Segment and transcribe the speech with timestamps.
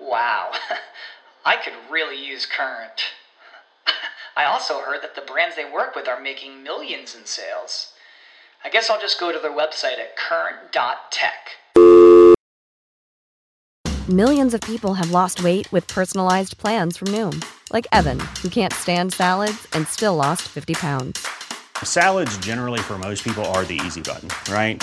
[0.00, 0.52] Wow,
[1.44, 3.02] I could really use Current.
[4.36, 7.92] I also heard that the brands they work with are making millions in sales.
[8.64, 11.50] I guess I'll just go to their website at current.tech.
[14.08, 18.72] Millions of people have lost weight with personalized plans from Noom, like Evan, who can't
[18.72, 21.26] stand salads and still lost 50 pounds.
[21.84, 24.82] Salads, generally, for most people, are the easy button, right?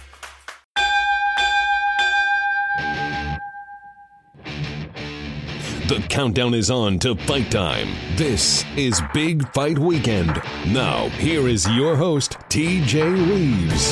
[5.91, 7.89] The countdown is on to fight time.
[8.15, 10.41] This is Big Fight Weekend.
[10.67, 13.91] Now, here is your host, TJ Reeves.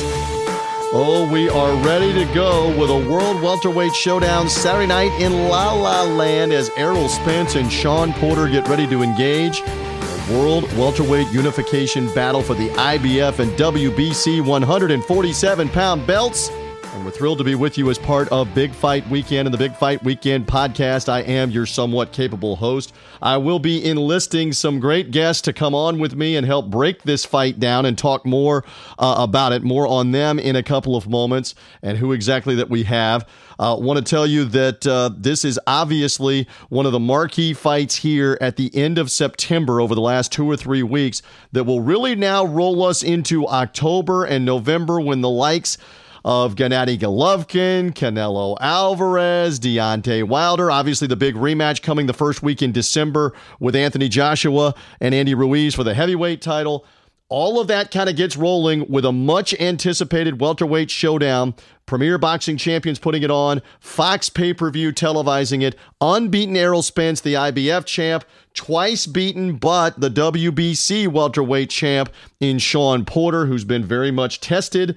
[0.94, 5.74] Oh, we are ready to go with a World Welterweight Showdown Saturday night in La
[5.74, 9.60] La Land as Errol Spence and Shawn Porter get ready to engage.
[9.60, 16.50] A World Welterweight Unification Battle for the IBF and WBC 147 pound belts.
[16.92, 19.58] And we're thrilled to be with you as part of Big Fight Weekend and the
[19.58, 21.08] Big Fight Weekend podcast.
[21.08, 22.92] I am your somewhat capable host.
[23.22, 27.04] I will be enlisting some great guests to come on with me and help break
[27.04, 28.64] this fight down and talk more
[28.98, 32.68] uh, about it, more on them in a couple of moments and who exactly that
[32.68, 33.24] we have.
[33.60, 37.54] I uh, want to tell you that uh, this is obviously one of the marquee
[37.54, 41.22] fights here at the end of September over the last two or three weeks
[41.52, 45.78] that will really now roll us into October and November when the likes
[46.24, 50.70] of Gennady Golovkin, Canelo Alvarez, Deontay Wilder.
[50.70, 55.34] Obviously, the big rematch coming the first week in December with Anthony Joshua and Andy
[55.34, 56.84] Ruiz for the heavyweight title.
[57.30, 61.54] All of that kind of gets rolling with a much anticipated welterweight showdown.
[61.86, 67.20] Premier Boxing Champions putting it on, Fox pay per view televising it, unbeaten Errol Spence,
[67.20, 73.84] the IBF champ, twice beaten, but the WBC welterweight champ in Shawn Porter, who's been
[73.84, 74.96] very much tested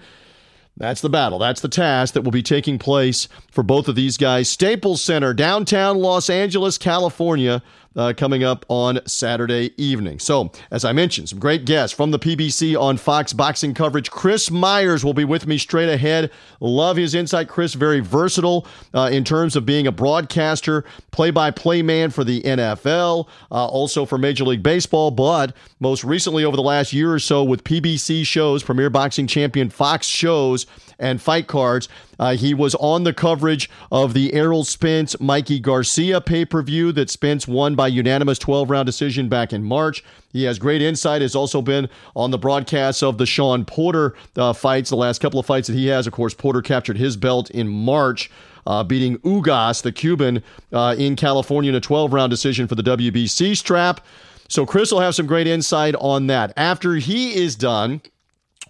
[0.77, 1.37] that's the battle.
[1.37, 4.49] That's the task that will be taking place for both of these guys.
[4.49, 7.61] Staples Center, downtown Los Angeles, California
[7.95, 10.19] uh, coming up on Saturday evening.
[10.19, 14.11] So, as I mentioned, some great guests from the PBC on Fox boxing coverage.
[14.11, 16.31] Chris Myers will be with me straight ahead.
[16.59, 17.47] Love his insight.
[17.47, 22.23] Chris, very versatile uh, in terms of being a broadcaster, play by play man for
[22.23, 27.13] the NFL, uh, also for Major League Baseball, but most recently over the last year
[27.13, 30.65] or so with PBC shows, Premier Boxing Champion Fox shows
[31.03, 31.89] and fight cards.
[32.17, 36.91] Uh, he was on the coverage of the Errol Spence Mikey Garcia pay per view
[36.93, 40.03] that Spence won by unanimous 12 round decision back in March.
[40.31, 44.53] He has great insight, has also been on the broadcasts of the Shawn Porter uh,
[44.53, 46.07] fights, the last couple of fights that he has.
[46.07, 48.31] Of course, Porter captured his belt in March.
[48.65, 52.81] Uh, beating Ugas, the Cuban, uh, in California in a 12 round decision for the
[52.81, 53.99] WBC strap.
[54.47, 56.53] So, Chris will have some great insight on that.
[56.55, 58.01] After he is done,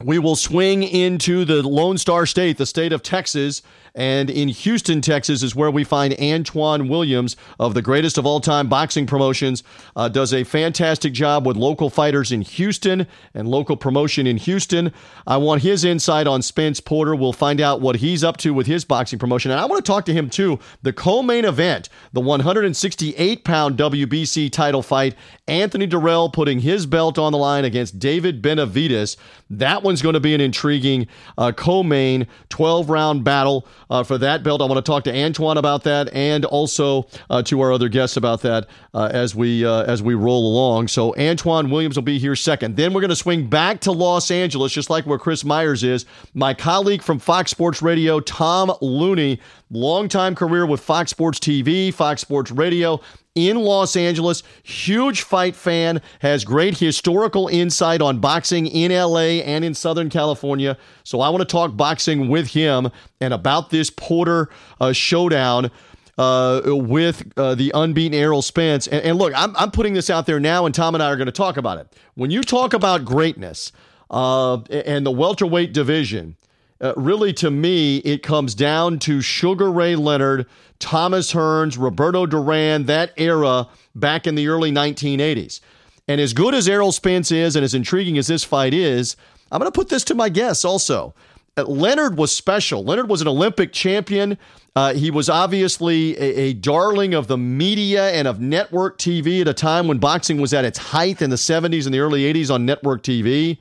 [0.01, 3.61] we will swing into the Lone Star State, the state of Texas,
[3.95, 8.39] and in Houston, Texas, is where we find Antoine Williams of the greatest of all
[8.39, 9.63] time boxing promotions.
[9.95, 13.05] Uh, does a fantastic job with local fighters in Houston
[13.35, 14.91] and local promotion in Houston.
[15.27, 17.15] I want his insight on Spence Porter.
[17.15, 19.51] We'll find out what he's up to with his boxing promotion.
[19.51, 20.57] And I want to talk to him too.
[20.81, 25.13] The co main event, the 168 pound WBC title fight,
[25.47, 29.17] Anthony Dirrell putting his belt on the line against David Benavidez.
[29.51, 34.17] That one's going to be an intriguing uh, co main 12 round battle uh, for
[34.17, 34.59] that belt.
[34.59, 38.17] I want to talk to Antoine about that, and also uh, to our other guests
[38.17, 40.87] about that uh, as we uh, as we roll along.
[40.87, 42.75] So Antoine Williams will be here second.
[42.75, 46.07] Then we're going to swing back to Los Angeles, just like where Chris Myers is.
[46.33, 52.21] My colleague from Fox Sports Radio, Tom Looney, longtime career with Fox Sports TV, Fox
[52.21, 52.99] Sports Radio
[53.35, 54.43] in Los Angeles.
[54.63, 60.77] Huge fight fan, has great historical insight on boxing in LA and in Southern California.
[61.03, 62.89] So I want to talk boxing with him
[63.19, 64.49] and about this Porter
[64.79, 65.71] uh, showdown.
[66.15, 68.85] Uh, with uh, the unbeaten Errol Spence.
[68.85, 71.15] And, and look, I'm, I'm, putting this out there now, and Tom and I are
[71.15, 71.87] going to talk about it.
[72.13, 73.71] When you talk about greatness
[74.11, 76.37] uh, and the welterweight division,
[76.83, 80.45] uh, really to me, it comes down to Sugar Ray Leonard,
[80.79, 85.61] Thomas Hearns, Roberto Duran, that era back in the early 1980s.
[86.09, 89.15] And as good as Errol Spence is and as intriguing as this fight is,
[89.49, 91.15] I'm going to put this to my guess also.
[91.55, 92.83] Uh, Leonard was special.
[92.83, 94.37] Leonard was an Olympic champion.
[94.75, 99.47] Uh, he was obviously a, a, darling of the media and of network TV at
[99.47, 102.53] a time when boxing was at its height in the 70s and the early 80s
[102.53, 103.59] on network TV.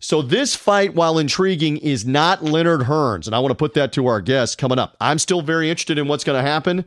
[0.00, 3.26] So, this fight, while intriguing, is not Leonard Hearns.
[3.26, 4.96] And I want to put that to our guests coming up.
[5.00, 6.84] I'm still very interested in what's going to happen.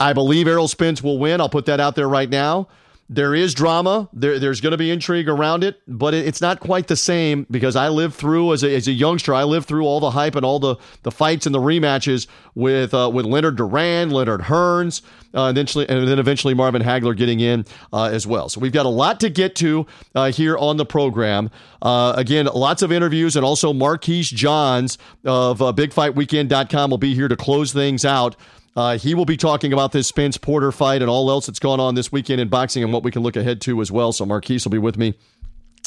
[0.00, 1.40] I believe Errol Spence will win.
[1.40, 2.68] I'll put that out there right now.
[3.08, 4.08] There is drama.
[4.12, 7.46] There, there's going to be intrigue around it, but it, it's not quite the same
[7.50, 9.32] because I lived through as a, as a youngster.
[9.32, 12.26] I lived through all the hype and all the, the fights and the rematches
[12.56, 15.02] with uh, with Leonard Duran, Leonard Hearns,
[15.34, 18.48] uh, and, eventually, and then eventually Marvin Hagler getting in uh, as well.
[18.48, 19.86] So we've got a lot to get to
[20.16, 21.50] uh, here on the program.
[21.80, 27.28] Uh, again, lots of interviews, and also Marquise Johns of uh, BigFightWeekend.com will be here
[27.28, 28.34] to close things out.
[28.76, 31.80] Uh, he will be talking about this Spence Porter fight and all else that's gone
[31.80, 34.12] on this weekend in boxing and what we can look ahead to as well.
[34.12, 35.14] So Marquise will be with me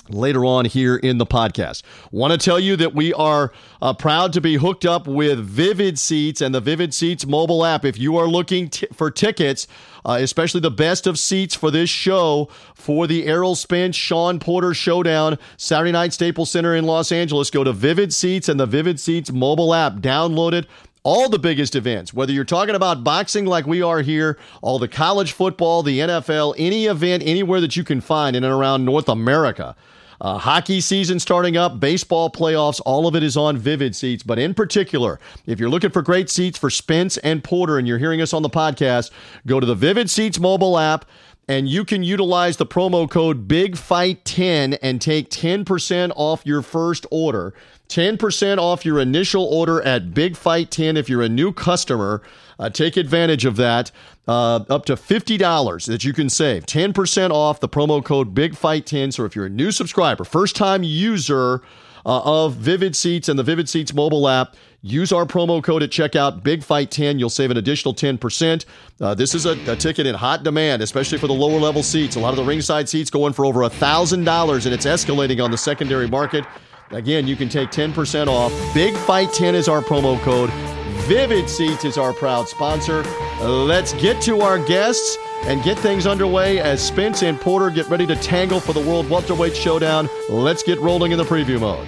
[0.09, 1.83] later on here in the podcast.
[2.11, 3.51] Want to tell you that we are
[3.81, 7.85] uh, proud to be hooked up with Vivid Seats and the Vivid Seats mobile app.
[7.85, 9.67] If you are looking t- for tickets,
[10.05, 14.73] uh, especially the best of seats for this show for the Errol Spence Shawn Porter
[14.73, 18.99] Showdown Saturday night Staples Center in Los Angeles, go to Vivid Seats and the Vivid
[18.99, 19.95] Seats mobile app.
[19.95, 20.67] Download it
[21.03, 24.87] all the biggest events, whether you're talking about boxing like we are here, all the
[24.87, 29.09] college football, the NFL, any event anywhere that you can find in and around North
[29.09, 29.75] America.
[30.21, 34.21] Uh, hockey season starting up, baseball playoffs, all of it is on Vivid Seats.
[34.21, 37.99] But in particular, if you're looking for great seats for Spence and Porter and you're
[37.99, 39.11] hearing us on the podcast,
[39.47, 41.05] go to the Vivid Seats mobile app
[41.47, 47.53] and you can utilize the promo code BIGFIGHT10 and take 10% off your first order.
[47.89, 52.21] 10% off your initial order at Big Fight 10 if you're a new customer.
[52.59, 53.91] Uh, take advantage of that.
[54.27, 56.67] Uh, up to $50 that you can save.
[56.67, 59.11] 10% off the promo code Big Fight 10.
[59.11, 61.63] So if you're a new subscriber, first time user
[62.05, 65.89] uh, of Vivid Seats and the Vivid Seats mobile app, use our promo code at
[65.89, 67.17] checkout, Big Fight 10.
[67.17, 68.65] You'll save an additional 10%.
[69.01, 72.15] Uh, this is a, a, ticket in hot demand, especially for the lower level seats.
[72.15, 75.57] A lot of the ringside seats going for over $1,000, and it's escalating on the
[75.57, 76.45] secondary market.
[76.91, 78.51] Again, you can take 10% off.
[78.73, 80.49] Big Fight 10 is our promo code.
[81.07, 83.03] Vivid Seats is our proud sponsor.
[83.41, 88.07] Let's get to our guests and get things underway as Spence and Porter get ready
[88.07, 90.09] to tangle for the World Welterweight Showdown.
[90.29, 91.87] Let's get rolling in the preview mode.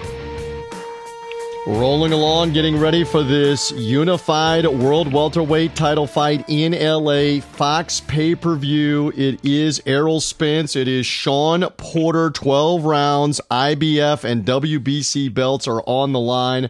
[1.64, 7.40] Rolling along, getting ready for this unified world welterweight title fight in LA.
[7.40, 9.12] Fox pay per view.
[9.16, 10.74] It is Errol Spence.
[10.74, 12.30] It is Shawn Porter.
[12.30, 13.40] 12 rounds.
[13.48, 16.68] IBF and WBC belts are on the line.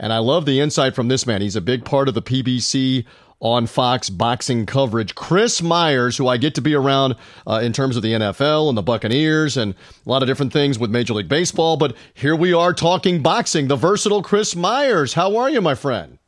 [0.00, 1.40] And I love the insight from this man.
[1.40, 3.04] He's a big part of the PBC
[3.42, 5.14] on Fox boxing coverage.
[5.14, 7.16] Chris Myers, who I get to be around
[7.46, 9.74] uh, in terms of the NFL and the Buccaneers and
[10.06, 11.76] a lot of different things with Major League Baseball.
[11.76, 13.66] But here we are talking boxing.
[13.66, 15.12] The versatile Chris Myers.
[15.14, 16.18] How are you, my friend?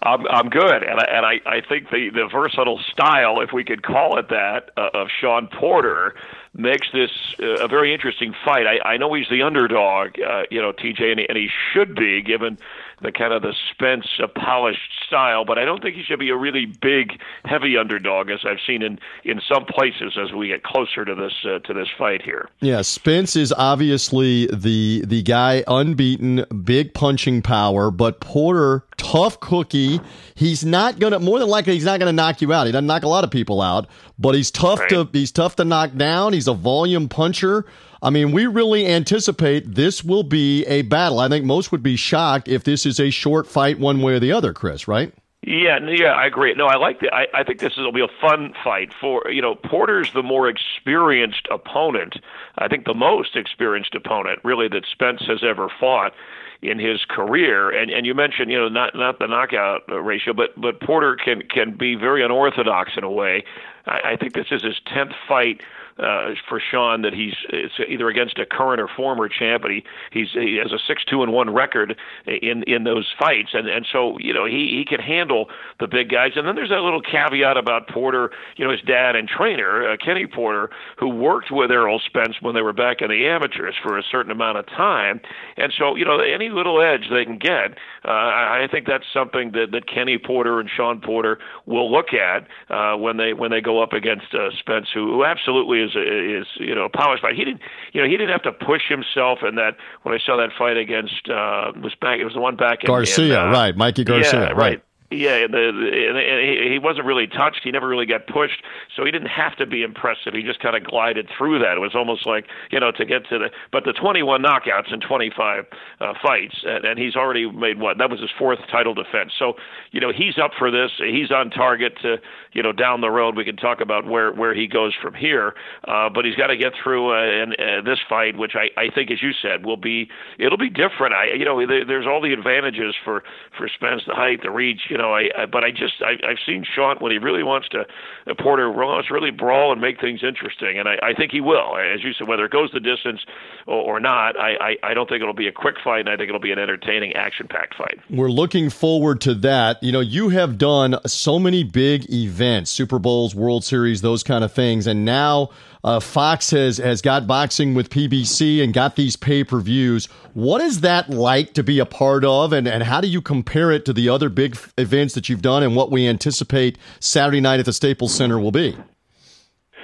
[0.00, 3.64] I'm I'm good, and I, and I I think the the versatile style, if we
[3.64, 6.14] could call it that, uh, of Shawn Porter
[6.54, 8.66] makes this uh, a very interesting fight.
[8.66, 11.96] I, I know he's the underdog, uh, you know, TJ, and he, and he should
[11.96, 12.58] be given
[13.02, 16.30] the kind of the Spence uh, polished style, but I don't think he should be
[16.30, 20.62] a really big, heavy underdog as I've seen in in some places as we get
[20.62, 22.48] closer to this uh, to this fight here.
[22.60, 30.00] Yeah, Spence is obviously the the guy unbeaten, big punching power, but Porter tough cookie.
[30.34, 32.66] He's not gonna more than likely he's not gonna knock you out.
[32.66, 33.88] He doesn't knock a lot of people out,
[34.18, 34.90] but he's tough right.
[34.90, 36.32] to he's tough to knock down.
[36.32, 37.64] He's a volume puncher.
[38.02, 41.18] I mean, we really anticipate this will be a battle.
[41.18, 44.20] I think most would be shocked if this is a short fight one way or
[44.20, 45.12] the other, Chris, right?
[45.42, 46.52] Yeah, yeah, I agree.
[46.54, 47.14] No, I like the.
[47.14, 50.48] I, I think this will be a fun fight for you know Porter's the more
[50.48, 52.16] experienced opponent.
[52.58, 56.12] I think the most experienced opponent really that Spence has ever fought
[56.60, 57.70] in his career.
[57.70, 61.42] And and you mentioned you know not not the knockout ratio, but but Porter can
[61.42, 63.44] can be very unorthodox in a way.
[63.86, 65.60] I, I think this is his tenth fight
[65.98, 69.84] uh, for Shawn that he's it's either against a current or former champ, but he
[70.12, 73.86] he's he has a six two and one record in in those fights, and and
[73.90, 75.46] so you know he he can handle
[75.80, 76.32] the big guys.
[76.36, 79.96] And then there's that little caveat about Porter, you know his dad and trainer uh,
[79.96, 83.98] Kenny Porter, who worked with Errol Spence when they were back in the amateurs for
[83.98, 85.20] a certain amount of time,
[85.56, 89.52] and so you know any little edge they can get, uh, I, think that's something
[89.52, 93.60] that that Kenny Porter and Shawn Porter will look at uh, when they when they
[93.60, 97.16] go go up against uh, Spence, who, who absolutely is is you know a power
[97.20, 97.34] fight.
[97.34, 97.60] He didn't
[97.92, 100.76] you know he didn't have to push himself in that when I saw that fight
[100.76, 103.76] against uh, was back it was the one back in, Garcia, in, uh, right?
[103.76, 104.82] Mikey Garcia, yeah, right.
[105.10, 107.60] Yeah, the, the, he wasn't really touched.
[107.64, 108.62] He never really got pushed,
[108.94, 110.34] so he didn't have to be impressive.
[110.34, 111.78] He just kind of glided through that.
[111.78, 113.50] It was almost like you know to get to the.
[113.72, 115.64] But the 21 knockouts in 25
[116.00, 117.96] uh, fights, and, and he's already made what?
[117.96, 119.32] That was his fourth title defense.
[119.38, 119.54] So
[119.92, 120.90] you know he's up for this.
[120.98, 122.16] He's on target to
[122.52, 123.34] you know down the road.
[123.34, 125.54] We can talk about where where he goes from here,
[125.86, 128.90] uh, but he's got to get through uh, and, uh, this fight, which I I
[128.94, 131.14] think, as you said, will be it'll be different.
[131.14, 133.22] I you know there, there's all the advantages for
[133.56, 134.82] for Spence, the height, the reach.
[134.90, 137.68] You know, I, I but I just I, I've seen Shawn when he really wants
[137.70, 141.40] to uh, Porter wants really brawl and make things interesting, and I, I think he
[141.40, 141.76] will.
[141.76, 143.20] As you said, whether it goes the distance
[143.66, 146.16] or, or not, I, I I don't think it'll be a quick fight, and I
[146.16, 147.98] think it'll be an entertaining, action-packed fight.
[148.10, 149.82] We're looking forward to that.
[149.82, 154.44] You know, you have done so many big events, Super Bowls, World Series, those kind
[154.44, 155.50] of things, and now
[155.84, 160.06] uh, Fox has has got boxing with PBC and got these pay per views.
[160.34, 163.70] What is that like to be a part of, and, and how do you compare
[163.70, 167.60] it to the other big events that you've done and what we anticipate Saturday night
[167.60, 168.76] at the Staples Center will be?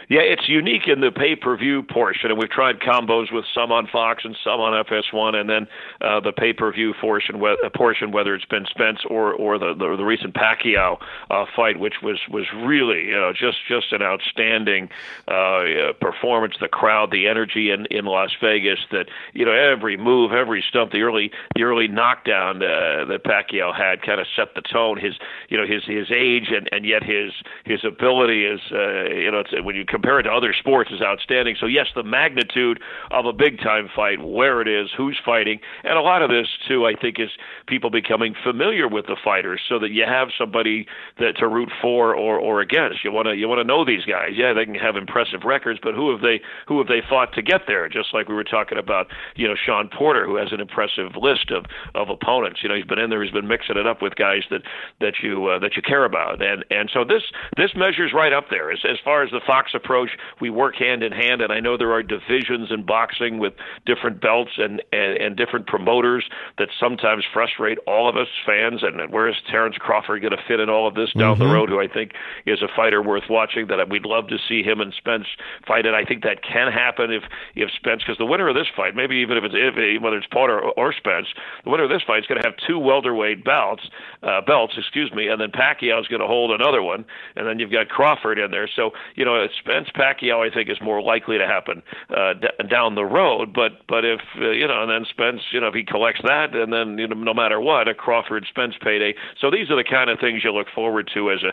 [0.08, 3.72] Yeah, it's unique in the pay per view portion, and we've tried combos with some
[3.72, 5.66] on Fox and some on FS1, and then
[6.00, 7.42] uh, the pay per view portion,
[7.74, 10.98] portion, whether it's been Spence or or the the, the recent Pacquiao
[11.30, 14.90] uh, fight, which was was really you know just just an outstanding
[15.28, 16.54] uh, performance.
[16.60, 20.92] The crowd, the energy in in Las Vegas, that you know every move, every stump,
[20.92, 24.98] the early the early knockdown uh, that Pacquiao had kind of set the tone.
[24.98, 25.14] His
[25.48, 27.32] you know his his age and and yet his
[27.64, 31.54] his ability is uh, you know when you compare it to other sports is outstanding.
[31.60, 32.80] So yes, the magnitude
[33.12, 36.48] of a big time fight, where it is, who's fighting, and a lot of this
[36.66, 37.30] too, I think, is
[37.68, 40.86] people becoming familiar with the fighters, so that you have somebody
[41.20, 43.04] that to root for or or against.
[43.04, 44.30] You want to you want to know these guys.
[44.34, 47.42] Yeah, they can have impressive records, but who have they who have they fought to
[47.42, 47.88] get there?
[47.88, 51.52] Just like we were talking about, you know, Shawn Porter, who has an impressive list
[51.52, 52.64] of of opponents.
[52.64, 54.62] You know, he's been in there, he's been mixing it up with guys that
[55.00, 57.22] that you uh, that you care about, and and so this
[57.56, 60.10] this measures right up there as as far as the Fox approach.
[60.40, 63.52] We work hand in hand, and I know there are divisions in boxing with
[63.84, 66.24] different belts and, and, and different promoters
[66.58, 68.82] that sometimes frustrate all of us fans.
[68.82, 71.44] And where's Terrence Crawford going to fit in all of this down mm-hmm.
[71.44, 71.68] the road?
[71.68, 72.12] Who I think
[72.46, 73.66] is a fighter worth watching.
[73.68, 75.26] That we'd love to see him and Spence
[75.66, 77.22] fight, and I think that can happen if
[77.54, 80.26] if Spence, because the winner of this fight, maybe even if it's if, whether it's
[80.26, 81.28] Porter or, or Spence,
[81.64, 83.82] the winner of this fight is going to have two welterweight belts,
[84.22, 87.04] uh, belts, excuse me, and then Pacquiao is going to hold another one,
[87.36, 88.68] and then you've got Crawford in there.
[88.74, 89.42] So you know,
[89.74, 93.52] Spence Pacquiao, I think, is more likely to happen uh, d- down the road.
[93.52, 96.54] But but if uh, you know, and then Spence, you know, if he collects that,
[96.54, 99.14] and then you know, no matter what, a Crawford Spence payday.
[99.40, 101.52] So these are the kind of things you look forward to as a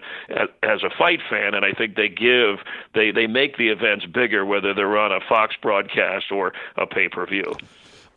[0.63, 2.59] as a fight fan, and I think they give
[2.93, 7.07] they they make the events bigger, whether they're on a Fox broadcast or a pay
[7.07, 7.55] per view.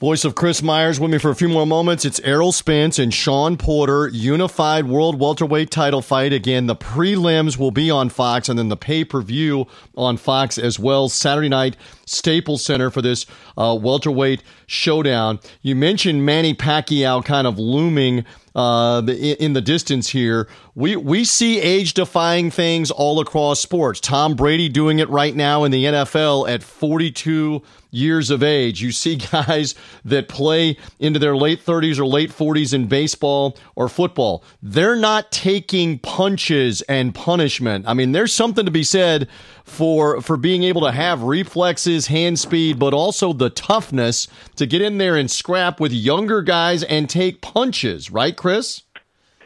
[0.05, 2.05] Voice of Chris Myers with me for a few more moments.
[2.05, 6.31] It's Errol Spence and Shawn Porter, unified world welterweight title fight.
[6.31, 10.59] Again, the prelims will be on Fox and then the pay per view on Fox
[10.59, 11.09] as well.
[11.09, 13.25] Saturday night, Staples Center for this
[13.57, 15.41] uh, welterweight showdown.
[15.63, 20.49] You mentioned Manny Pacquiao kind of looming uh, in the distance here.
[20.75, 24.01] We we see age defying things all across sports.
[24.01, 27.63] Tom Brady doing it right now in the NFL at 42
[27.95, 28.83] years of age.
[28.83, 33.89] You see guys that play into their late 30s or late 40s in baseball or
[33.89, 34.45] football.
[34.63, 37.87] They're not taking punches and punishment.
[37.87, 39.29] I mean, there's something to be said
[39.65, 44.83] for for being able to have reflexes, hand speed, but also the toughness to get
[44.83, 48.84] in there and scrap with younger guys and take punches, right, Chris?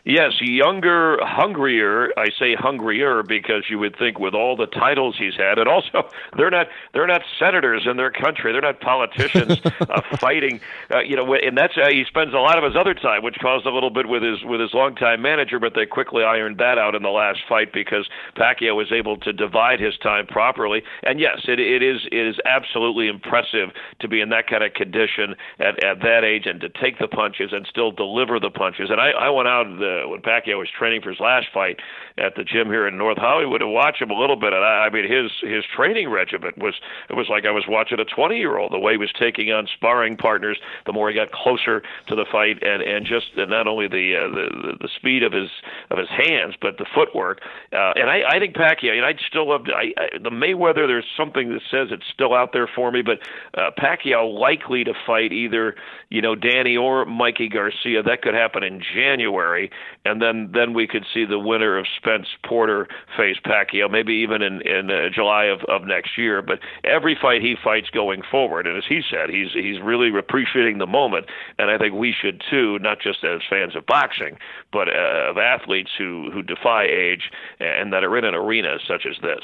[0.08, 2.08] Yes, younger, hungrier.
[2.16, 6.08] I say hungrier because you would think with all the titles he's had, and also
[6.38, 8.52] they're not they're not senators in their country.
[8.52, 10.60] They're not politicians uh, fighting.
[10.90, 13.36] Uh, you know, and that's how he spends a lot of his other time, which
[13.38, 15.58] caused a little bit with his with his longtime manager.
[15.58, 19.32] But they quickly ironed that out in the last fight because Pacquiao was able to
[19.34, 20.84] divide his time properly.
[21.02, 24.72] And yes, it it is it is absolutely impressive to be in that kind of
[24.72, 28.88] condition at at that age and to take the punches and still deliver the punches.
[28.88, 29.66] And I I went out.
[29.68, 31.80] The, when Pacquiao was training for his last fight
[32.18, 34.52] at the gym here in North Hollywood to watch him a little bit.
[34.52, 36.74] And I, I mean, his his training regimen was
[37.08, 38.72] it was like I was watching a 20 year old.
[38.72, 42.26] The way he was taking on sparring partners, the more he got closer to the
[42.30, 45.48] fight, and and just and not only the uh, the the speed of his
[45.90, 47.40] of his hands, but the footwork.
[47.72, 48.96] Uh, and I I think Pacquiao.
[48.96, 50.86] And I'd still love to, I, I, the Mayweather.
[50.86, 53.18] There's something that says it's still out there for me, but
[53.58, 55.76] uh, Pacquiao likely to fight either
[56.10, 58.02] you know Danny or Mikey Garcia.
[58.02, 59.70] That could happen in January
[60.04, 64.42] and then then we could see the winner of Spence Porter face Pacquiao, maybe even
[64.42, 66.42] in in uh, July of of next year.
[66.42, 70.78] But every fight he fights going forward, and as he said, he's he's really appreciating
[70.78, 71.26] the moment,
[71.58, 74.38] and I think we should too, not just as fans of boxing,
[74.72, 77.30] but uh, of athletes who who defy age
[77.60, 79.42] and that are in an arena such as this.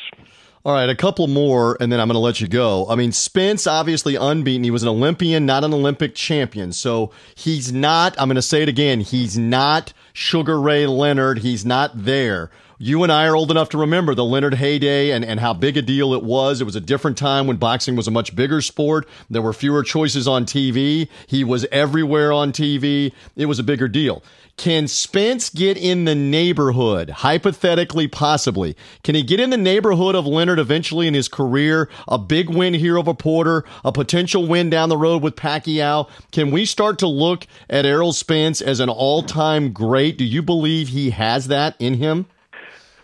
[0.66, 2.86] All right, a couple more, and then I'm going to let you go.
[2.88, 4.64] I mean, Spence, obviously unbeaten.
[4.64, 6.72] He was an Olympian, not an Olympic champion.
[6.72, 11.40] So he's not, I'm going to say it again, he's not Sugar Ray Leonard.
[11.40, 12.50] He's not there.
[12.84, 15.78] You and I are old enough to remember the Leonard heyday and, and how big
[15.78, 16.60] a deal it was.
[16.60, 19.08] It was a different time when boxing was a much bigger sport.
[19.30, 21.08] There were fewer choices on TV.
[21.26, 23.14] He was everywhere on TV.
[23.36, 24.22] It was a bigger deal.
[24.58, 28.76] Can Spence get in the neighborhood, hypothetically, possibly?
[29.02, 31.88] Can he get in the neighborhood of Leonard eventually in his career?
[32.06, 36.06] A big win here over Porter, a potential win down the road with Pacquiao.
[36.32, 40.18] Can we start to look at Errol Spence as an all time great?
[40.18, 42.26] Do you believe he has that in him?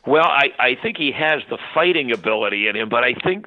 [0.07, 3.47] Well, I, I think he has the fighting ability in him, but I think,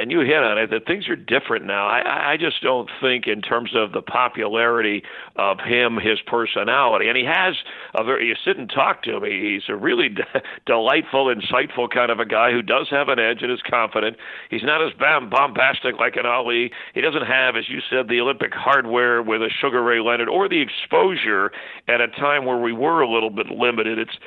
[0.00, 1.86] and you hit on it, that things are different now.
[1.86, 5.04] I, I just don't think, in terms of the popularity
[5.36, 7.54] of him, his personality, and he has
[7.94, 8.26] a very.
[8.26, 9.24] You sit and talk to him.
[9.24, 10.26] He's a really de-
[10.66, 14.16] delightful, insightful kind of a guy who does have an edge and is confident.
[14.50, 16.72] He's not as bam, bombastic like an Ali.
[16.94, 20.48] He doesn't have, as you said, the Olympic hardware with a Sugar Ray Leonard or
[20.48, 21.52] the exposure
[21.86, 23.98] at a time where we were a little bit limited.
[24.00, 24.18] It's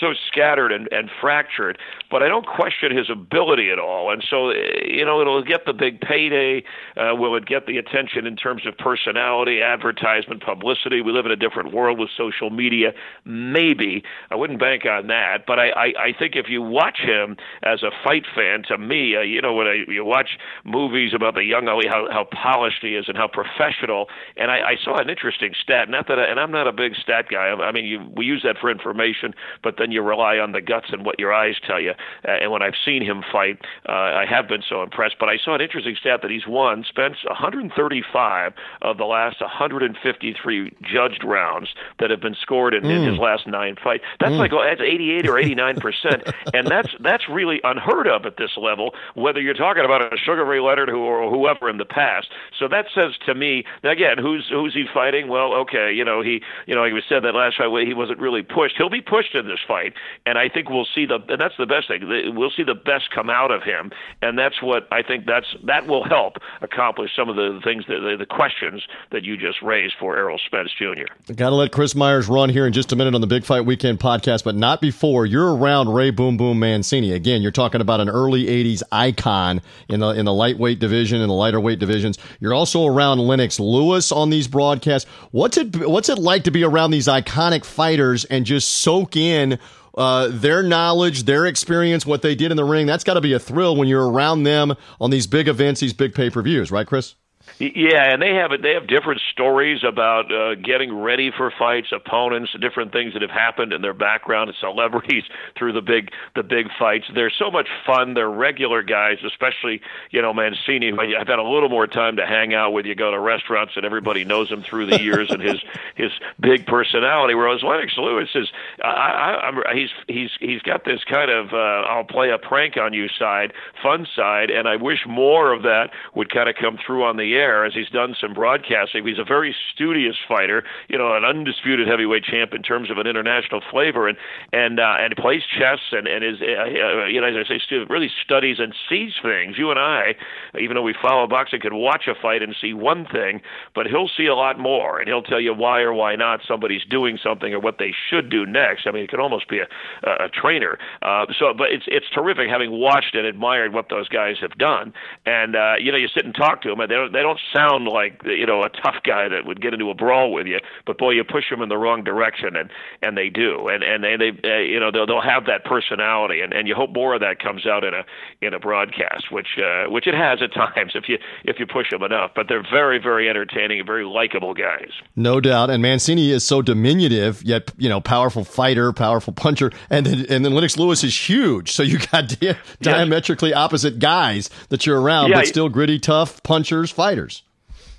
[0.00, 1.78] so scattered and, and fractured,
[2.10, 4.10] but I don't question his ability at all.
[4.10, 6.64] And so, you know, it'll get the big payday.
[6.96, 11.00] Uh, will it get the attention in terms of personality, advertisement, publicity?
[11.00, 12.92] We live in a different world with social media.
[13.24, 14.02] Maybe.
[14.30, 15.44] I wouldn't bank on that.
[15.46, 19.16] But I, I, I think if you watch him as a fight fan, to me,
[19.16, 22.78] uh, you know, when I, you watch movies about the young Ali, how, how polished
[22.82, 26.24] he is and how professional, and I, I saw an interesting stat, not that I,
[26.24, 27.48] and I'm not a big stat guy.
[27.48, 30.60] I, I mean, you, we use that for information, but then you rely on the
[30.60, 31.92] guts and what your eyes tell you.
[32.26, 35.16] Uh, and when I've seen him fight, uh, I have been so impressed.
[35.18, 38.52] But I saw an interesting stat that he's won, spent 135
[38.82, 42.90] of the last 153 judged rounds that have been scored in, mm.
[42.90, 44.04] in his last nine fights.
[44.20, 44.38] That's mm.
[44.38, 46.22] like oh, that's 88 or 89 percent,
[46.54, 48.94] and that's that's really unheard of at this level.
[49.14, 52.68] Whether you're talking about a Sugar Ray Leonard who, or whoever in the past, so
[52.68, 55.28] that says to me again, who's who's he fighting?
[55.28, 58.18] Well, okay, you know he you know he was said that last fight he wasn't
[58.18, 58.76] really pushed.
[58.76, 59.94] He'll be pushed in this fight,
[60.26, 62.02] and I think we'll see the and that's the best thing.
[62.34, 63.90] We'll see the best come out of him,
[64.22, 68.00] and that's what I think that's that will help accomplish some of the things that
[68.00, 71.32] the, the questions that you just raised for Errol Spence Jr.
[71.34, 73.64] Got to let Chris Myers run here in just a minute on the Big Fight
[73.64, 75.26] Weekend podcast, but not before.
[75.26, 77.42] You're around Ray Boom Boom Mancini again.
[77.42, 81.34] You're talking about an early '80s icon in the in the lightweight division and the
[81.34, 82.18] lighter weight divisions.
[82.40, 85.08] You're also around Lennox Lewis on these broadcasts.
[85.30, 89.53] What's it What's it like to be around these iconic fighters and just soak in?
[89.96, 92.86] Uh, their knowledge, their experience, what they did in the ring.
[92.86, 95.92] That's got to be a thrill when you're around them on these big events, these
[95.92, 97.14] big pay per views, right, Chris?
[97.58, 98.62] Yeah, and they have it.
[98.62, 103.30] they have different stories about uh, getting ready for fights, opponents, different things that have
[103.30, 105.22] happened in their background, and celebrities
[105.56, 107.04] through the big the big fights.
[107.14, 108.14] They're so much fun.
[108.14, 110.92] They're regular guys, especially you know Mancini.
[110.92, 112.86] I've had a little more time to hang out with.
[112.86, 115.62] You go to restaurants, and everybody knows him through the years and his
[115.94, 117.34] his big personality.
[117.34, 118.48] Whereas Lennox Lewis is,
[118.82, 121.56] I, I, I'm, he's he's he's got this kind of uh,
[121.88, 125.90] I'll play a prank on you side, fun side, and I wish more of that
[126.16, 129.06] would kind of come through on the air as he's done some broadcasting.
[129.06, 133.06] He's a very studious fighter, you know, an undisputed heavyweight champ in terms of an
[133.06, 134.16] international flavor, and
[134.52, 137.76] and uh, and plays chess and and is uh, uh you know as I say,
[137.88, 139.58] really studies and sees things.
[139.58, 140.14] You and I,
[140.58, 143.40] even though we follow boxing, could watch a fight and see one thing,
[143.74, 146.84] but he'll see a lot more, and he'll tell you why or why not somebody's
[146.88, 148.86] doing something or what they should do next.
[148.86, 149.66] I mean, it could almost be a
[150.04, 150.78] a trainer.
[151.02, 154.92] Uh, so, but it's it's terrific having watched and admired what those guys have done,
[155.26, 157.40] and uh, you know, you sit and talk to them, and they don't they don't
[157.54, 160.58] sound like you know a tough guy that would get into a brawl with you,
[160.86, 164.04] but boy, you push them in the wrong direction, and and they do, and and
[164.04, 167.14] they, they uh, you know they'll they'll have that personality, and and you hope more
[167.14, 168.04] of that comes out in a
[168.42, 171.90] in a broadcast, which uh, which it has at times if you if you push
[171.90, 172.32] them enough.
[172.36, 174.90] But they're very very entertaining and very likable guys.
[175.16, 180.04] No doubt, and Mancini is so diminutive yet you know powerful fighter, powerful puncher, and
[180.04, 184.84] then and then Lennox Lewis is huge, so you got di- diametrically opposite guys that
[184.84, 187.44] you're around, yeah, but still gritty, tough punchers, fighters fighters.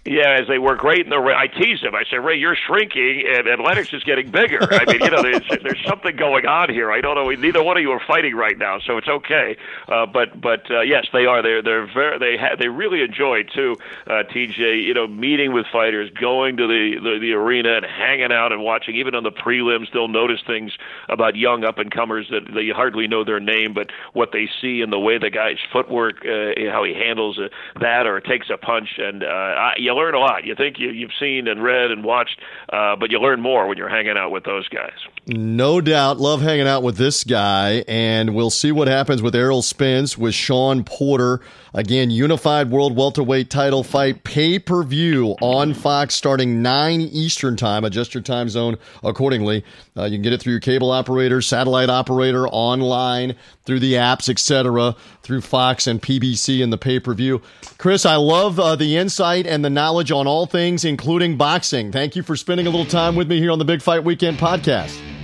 [0.07, 1.35] Yeah, as they were great in the ring.
[1.35, 1.95] I teased him.
[1.95, 4.59] I said, Ray, you're shrinking, and, and Lennox is getting bigger.
[4.61, 6.91] I mean, you know, there's, there's something going on here.
[6.91, 7.27] I don't know.
[7.31, 9.57] Neither one of you are fighting right now, so it's okay.
[9.87, 11.41] Uh, but but uh, yes, they are.
[11.41, 13.77] They're they're very they ha- they really enjoy too.
[14.05, 18.31] Uh, TJ, you know, meeting with fighters, going to the, the the arena and hanging
[18.31, 18.95] out and watching.
[18.97, 20.71] Even on the prelims, they'll notice things
[21.09, 24.81] about young up and comers that they hardly know their name, but what they see
[24.81, 27.47] in the way the guy's footwork, uh, how he handles uh,
[27.79, 30.45] that or takes a punch, and uh, I, you learn a lot.
[30.45, 32.39] You think you, you've seen and read and watched,
[32.71, 34.99] uh, but you learn more when you're hanging out with those guys.
[35.27, 36.19] No doubt.
[36.19, 40.35] Love hanging out with this guy, and we'll see what happens with Errol Spence, with
[40.35, 41.41] Shawn Porter.
[41.73, 47.83] Again, unified world welterweight title fight pay per view on Fox starting 9 Eastern time.
[47.83, 49.65] Adjust your time zone accordingly.
[49.97, 53.35] Uh, you can get it through your cable operator, satellite operator, online,
[53.65, 57.41] through the apps, etc., through Fox and PBC and the pay per view.
[57.79, 61.91] Chris, I love uh, the insight and the knowledge on all things, including boxing.
[61.91, 64.37] Thank you for spending a little time with me here on the Big Fight Weekend
[64.37, 65.14] podcast.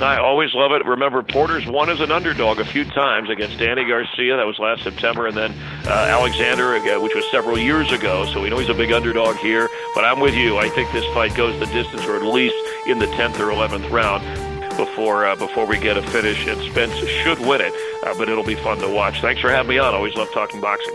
[0.00, 0.84] I always love it.
[0.86, 4.36] Remember, Porter's won as an underdog a few times against Danny Garcia.
[4.36, 5.52] That was last September, and then
[5.86, 8.24] uh, Alexander, uh, which was several years ago.
[8.26, 9.68] So we know he's a big underdog here.
[9.94, 10.58] But I'm with you.
[10.58, 13.90] I think this fight goes the distance, or at least in the 10th or 11th
[13.90, 14.22] round
[14.76, 16.46] before uh, before we get a finish.
[16.46, 17.72] And Spence should win it,
[18.04, 19.20] uh, but it'll be fun to watch.
[19.20, 19.94] Thanks for having me on.
[19.94, 20.94] Always love talking boxing.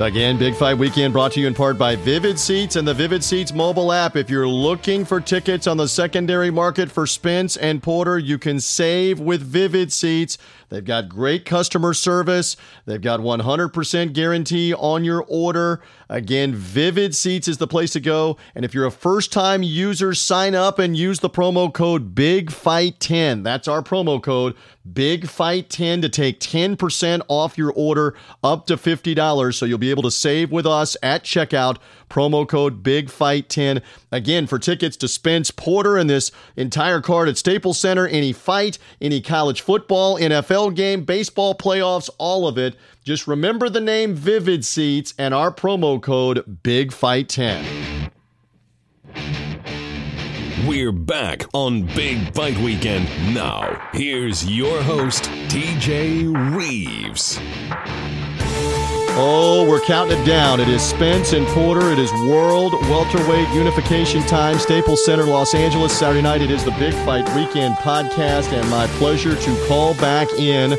[0.00, 3.22] Again, Big Fight Weekend brought to you in part by Vivid Seats and the Vivid
[3.22, 4.16] Seats mobile app.
[4.16, 8.60] If you're looking for tickets on the secondary market for Spence and Porter, you can
[8.60, 10.38] save with Vivid Seats.
[10.70, 12.56] They've got great customer service.
[12.86, 15.82] They've got 100% guarantee on your order.
[16.08, 18.36] Again, Vivid Seats is the place to go.
[18.54, 23.42] And if you're a first time user, sign up and use the promo code BIGFIGHT10.
[23.42, 24.54] That's our promo code
[24.88, 29.54] BIGFIGHT10 to take 10% off your order up to $50.
[29.54, 31.78] So you'll be able to save with us at checkout.
[32.10, 33.80] Promo code BIGFIGHT10.
[34.12, 38.78] Again, for tickets to Spence Porter and this entire card at Staples Center, any fight,
[39.00, 42.76] any college football, NFL game, baseball playoffs, all of it.
[43.04, 48.10] Just remember the name Vivid Seats and our promo code BIGFIGHT10.
[50.66, 53.08] We're back on Big Fight Weekend.
[53.34, 57.40] Now, here's your host, TJ Reeves.
[59.14, 60.60] Oh, we're counting it down.
[60.60, 61.90] It is Spence and Porter.
[61.92, 66.40] It is World Welterweight Unification Time, Staples Center, Los Angeles, Saturday night.
[66.40, 70.70] It is the Big Fight Weekend podcast, and my pleasure to call back in.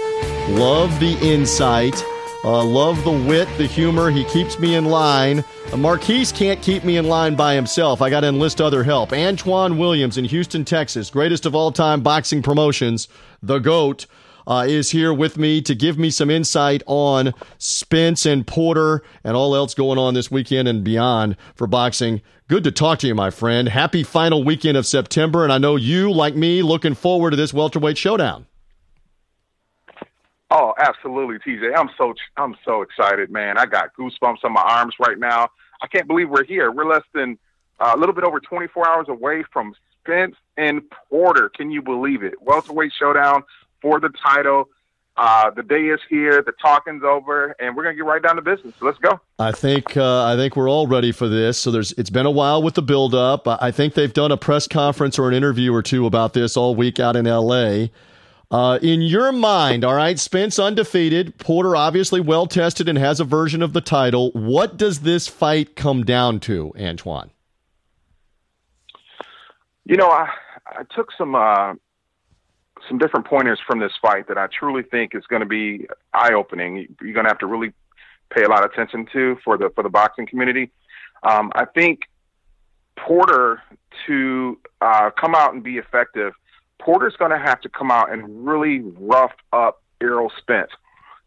[0.58, 2.04] Love the insight.
[2.44, 4.10] Uh, love the wit, the humor.
[4.10, 5.44] He keeps me in line.
[5.72, 8.02] Uh, Marquise can't keep me in line by himself.
[8.02, 9.14] I got to enlist other help.
[9.14, 13.08] Antoine Williams in Houston, Texas, greatest of all time boxing promotions,
[13.44, 14.08] the GOAT
[14.52, 19.38] uh, is here with me to give me some insight on Spence and Porter and
[19.38, 22.22] all else going on this weekend and beyond for boxing.
[22.50, 23.70] Good to talk to you, my friend.
[23.70, 27.54] Happy final weekend of September, and I know you, like me, looking forward to this
[27.54, 28.46] welterweight showdown.
[30.50, 31.74] Oh, absolutely, TJ.
[31.74, 33.58] I'm so I'm so excited, man.
[33.58, 35.48] I got goosebumps on my arms right now.
[35.82, 36.72] I can't believe we're here.
[36.72, 37.38] We're less than
[37.80, 41.48] uh, a little bit over 24 hours away from Spence and Porter.
[41.48, 42.34] Can you believe it?
[42.42, 43.44] Welterweight showdown
[43.82, 44.70] for the title.
[45.18, 48.42] Uh, the day is here, the talking's over, and we're gonna get right down to
[48.42, 48.74] business.
[48.80, 49.20] So let's go.
[49.38, 51.60] I think uh, I think we're all ready for this.
[51.60, 53.46] So there's it's been a while with the build up.
[53.46, 56.76] I think they've done a press conference or an interview or two about this all
[56.76, 57.92] week out in L.A.
[58.52, 63.24] Uh, in your mind, all right, Spence undefeated, Porter obviously well tested and has a
[63.24, 64.32] version of the title.
[64.32, 67.32] What does this fight come down to, Antoine?
[69.86, 70.30] You know, I
[70.66, 71.76] I took some uh,
[72.88, 76.34] some different pointers from this fight that I truly think is going to be eye
[76.34, 76.96] opening.
[77.02, 77.74] You're going to have to really
[78.30, 80.72] pay a lot of attention to for the for the boxing community.
[81.24, 82.02] Um, I think
[82.98, 83.62] Porter
[84.08, 86.34] to uh, come out and be effective.
[86.80, 90.72] Porter's going to have to come out and really rough up Errol Spence,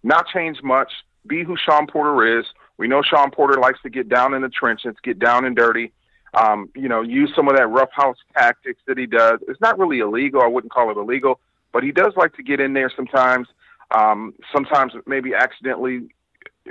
[0.03, 0.91] not change much.
[1.27, 2.45] Be who Shawn Porter is.
[2.77, 5.93] We know Shawn Porter likes to get down in the trenches, get down and dirty.
[6.35, 9.41] Um, you know, use some of that roughhouse tactics that he does.
[9.49, 10.43] It's not really illegal.
[10.43, 11.41] I wouldn't call it illegal,
[11.73, 13.49] but he does like to get in there sometimes.
[13.91, 16.09] Um, sometimes maybe accidentally,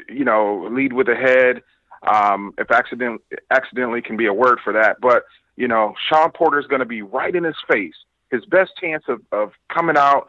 [0.10, 1.62] you know, lead with the head.
[2.06, 5.24] Um, if accident accidentally can be a word for that, but
[5.56, 7.94] you know, Shawn Porter is going to be right in his face.
[8.32, 10.28] His best chance of, of coming out,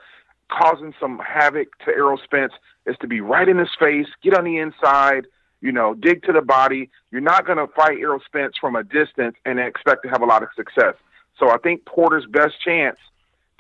[0.50, 2.52] causing some havoc to Errol Spence
[2.86, 5.26] is to be right in his face, get on the inside,
[5.64, 6.90] you know, dig to the body.
[7.11, 10.27] You're not going to fight Errol Spence from a distance and expect to have a
[10.27, 10.94] lot of success.
[11.38, 12.98] So I think Porter's best chance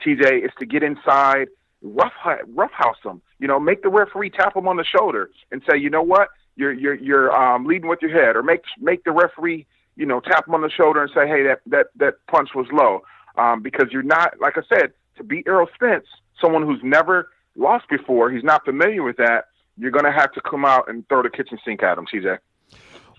[0.04, 1.48] TJ, is to get inside,
[1.82, 2.12] rough
[2.48, 3.22] roughhouse him.
[3.38, 6.28] You know, make the referee tap him on the shoulder and say, you know what,
[6.56, 10.20] you're you're you're um, leading with your head, or make make the referee, you know,
[10.20, 13.02] tap him on the shoulder and say, hey, that that that punch was low,
[13.42, 16.06] um, because you're not, like I said, to beat Errol Spence,
[16.40, 19.46] someone who's never lost before, he's not familiar with that.
[19.76, 22.38] You're going to have to come out and throw the kitchen sink at him, TJ.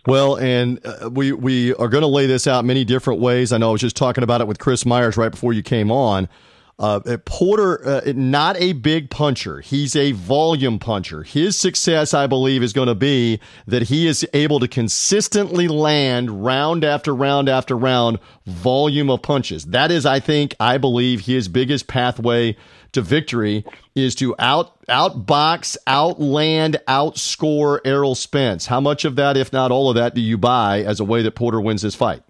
[0.08, 3.52] Well, and uh, we we are going to lay this out many different ways.
[3.52, 5.92] I know I was just talking about it with Chris Myers right before you came
[5.92, 6.30] on.
[6.78, 9.62] Uh, Porter, uh, not a big puncher.
[9.62, 11.24] He's a volume puncher.
[11.24, 16.44] His success, I believe, is going to be that he is able to consistently land
[16.44, 19.66] round after round after round volume of punches.
[19.68, 22.58] That is, I think, I believe, his biggest pathway
[22.96, 28.66] to victory is to out outbox, outland, outscore Errol Spence.
[28.66, 31.22] How much of that, if not all of that, do you buy as a way
[31.22, 32.24] that Porter wins this fight?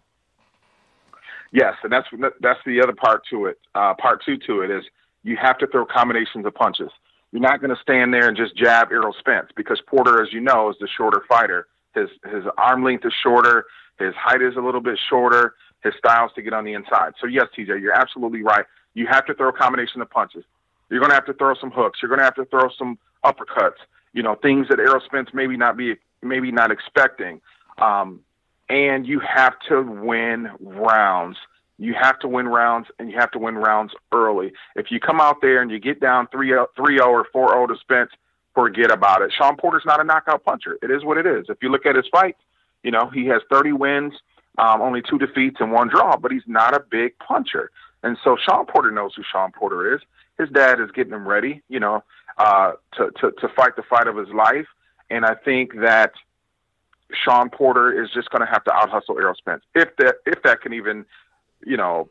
[1.52, 2.08] Yes, and that's
[2.42, 3.58] that's the other part to it.
[3.74, 4.84] Uh, part two to it is
[5.24, 6.92] you have to throw combinations of punches.
[7.32, 10.42] You're not going to stand there and just jab Errol Spence because Porter, as you
[10.42, 11.68] know, is the shorter fighter.
[11.94, 13.66] His his arm length is shorter.
[14.00, 15.56] His height is a little bit shorter.
[15.84, 17.14] His styles to get on the inside.
[17.22, 18.66] So yes, TJ, you're absolutely right.
[18.94, 20.44] You have to throw a combination of punches.
[20.90, 22.00] You're going to have to throw some hooks.
[22.02, 23.82] You're going to have to throw some uppercuts.
[24.14, 27.42] You know, things that Errol Spence maybe not be maybe not expecting.
[27.78, 28.22] Um,
[28.70, 31.38] and you have to win rounds.
[31.78, 34.54] You have to win rounds, and you have to win rounds early.
[34.76, 37.76] If you come out there and you get down 3 0 or 4 0 to
[37.82, 38.12] Spence,
[38.54, 39.34] forget about it.
[39.38, 40.78] Shawn Porter's not a knockout puncher.
[40.82, 41.46] It is what it is.
[41.50, 42.40] If you look at his fights,
[42.84, 44.14] you know, he has 30 wins,
[44.58, 47.72] um, only two defeats and one draw, but he's not a big puncher.
[48.04, 50.02] And so Shawn Porter knows who Shawn Porter is.
[50.38, 52.04] His dad is getting him ready, you know,
[52.38, 54.68] uh, to, to, to fight the fight of his life.
[55.10, 56.14] And I think that
[57.14, 60.42] Shawn Porter is just going to have to out hustle Errol Spence if that if
[60.44, 61.06] that can even,
[61.66, 62.10] you know,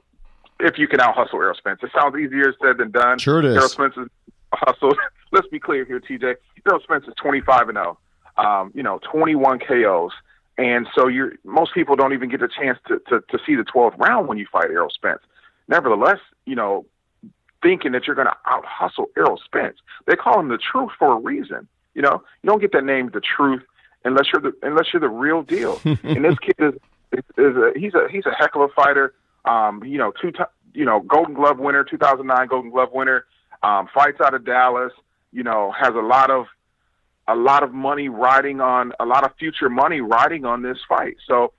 [0.61, 1.81] if you can out hustle Errol Spence.
[1.83, 3.19] It sounds easier said than done.
[3.19, 3.57] Sure it is.
[3.57, 4.09] Errol Spence is
[4.53, 4.97] hustled.
[5.33, 6.37] Let's be clear here, TJ.
[6.67, 7.99] Errol Spence is twenty five and zero.
[8.39, 8.43] Oh.
[8.43, 10.13] Um, you know, twenty one KOs.
[10.57, 13.65] And so you're most people don't even get a chance to, to, to see the
[13.65, 15.21] 12th round when you fight Errol Spence.
[15.67, 16.87] Nevertheless, you know,
[17.65, 19.79] thinking that you're going to out hustle Errol Spence.
[20.07, 21.67] They call him the truth for a reason.
[21.95, 23.63] You know, you don't get that name, the truth,
[24.05, 25.81] unless you're the unless you're the real deal.
[25.85, 26.75] and this kid is
[27.39, 29.15] is a, he's a he's a heck of a fighter.
[29.45, 33.25] Um, you know, two time you know Golden Glove winner, 2009 Golden Glove winner.
[33.63, 34.93] Um, fights out of Dallas.
[35.33, 36.47] You know, has a lot of
[37.27, 41.17] a lot of money riding on a lot of future money riding on this fight.
[41.27, 41.53] So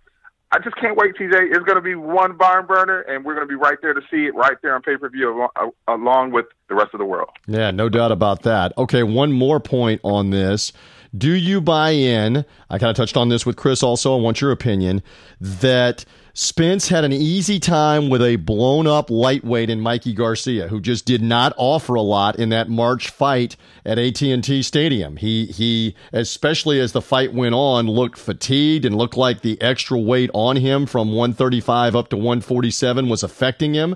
[0.51, 1.33] I just can't wait, TJ.
[1.33, 4.01] It's going to be one barn burner, and we're going to be right there to
[4.11, 5.47] see it right there on pay per view
[5.87, 7.29] along with the rest of the world.
[7.47, 8.71] Yeah, no doubt about that.
[8.77, 10.71] Okay, one more point on this.
[11.15, 12.45] Do you buy in?
[12.69, 14.17] I kind of touched on this with Chris also.
[14.17, 15.03] I want your opinion
[15.39, 20.81] that Spence had an easy time with a blown up lightweight in Mikey Garcia, who
[20.81, 25.15] just did not offer a lot in that March fight at AT&T Stadium.
[25.17, 29.97] He he especially as the fight went on looked fatigued and looked like the extra
[29.97, 33.95] weight on him from 135 up to 147 was affecting him.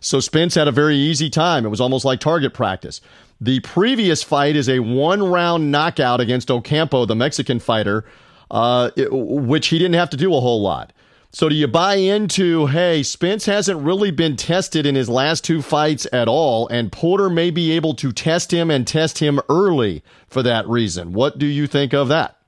[0.00, 1.64] So Spence had a very easy time.
[1.64, 3.00] It was almost like target practice.
[3.40, 8.04] The previous fight is a one round knockout against Ocampo, the Mexican fighter,
[8.50, 10.92] uh, it, which he didn't have to do a whole lot.
[11.30, 15.60] So do you buy into, hey, Spence hasn't really been tested in his last two
[15.60, 20.02] fights at all, and Porter may be able to test him and test him early
[20.26, 21.12] for that reason?
[21.12, 22.38] What do you think of that?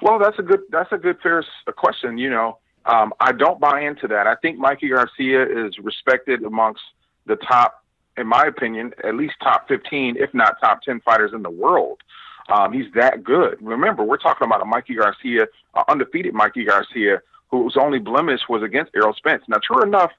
[0.00, 1.44] Well, that's a good that's a good fair
[1.76, 2.16] question.
[2.16, 4.26] You know, um, I don't buy into that.
[4.26, 6.82] I think Mikey Garcia is respected amongst
[7.26, 7.84] the top,
[8.16, 12.00] in my opinion, at least top 15, if not top 10 fighters in the world.
[12.48, 13.58] Um, he's that good.
[13.60, 15.46] Remember, we're talking about a Mikey Garcia,
[15.88, 19.42] undefeated Mikey Garcia, whose only blemish was against Errol Spence.
[19.48, 20.12] Now, true enough,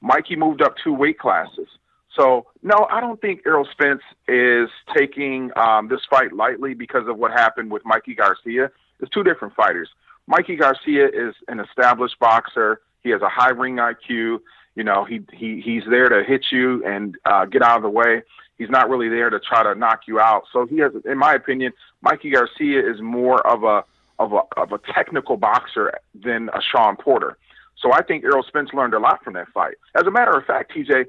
[0.00, 1.68] Mikey moved up two weight classes.
[2.14, 7.16] So, no, I don't think Errol Spence is taking um, this fight lightly because of
[7.16, 8.70] what happened with Mikey Garcia.
[9.00, 9.88] It's two different fighters.
[10.26, 12.82] Mikey Garcia is an established boxer.
[13.02, 14.40] He has a high ring IQ.
[14.74, 17.90] You know, he he he's there to hit you and uh, get out of the
[17.90, 18.22] way.
[18.58, 20.44] He's not really there to try to knock you out.
[20.52, 23.84] So he has, in my opinion, Mikey Garcia is more of a
[24.18, 27.36] of a of a technical boxer than a Shawn Porter.
[27.80, 29.74] So I think Errol Spence learned a lot from that fight.
[29.94, 31.06] As a matter of fact, TJ,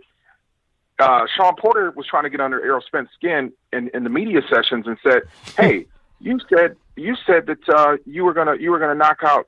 [1.00, 4.42] uh, Shawn Porter was trying to get under Errol Spence's skin in, in the media
[4.50, 5.24] sessions and said,
[5.56, 5.86] "Hey,
[6.20, 9.48] you said you said that uh, you were gonna you were gonna knock out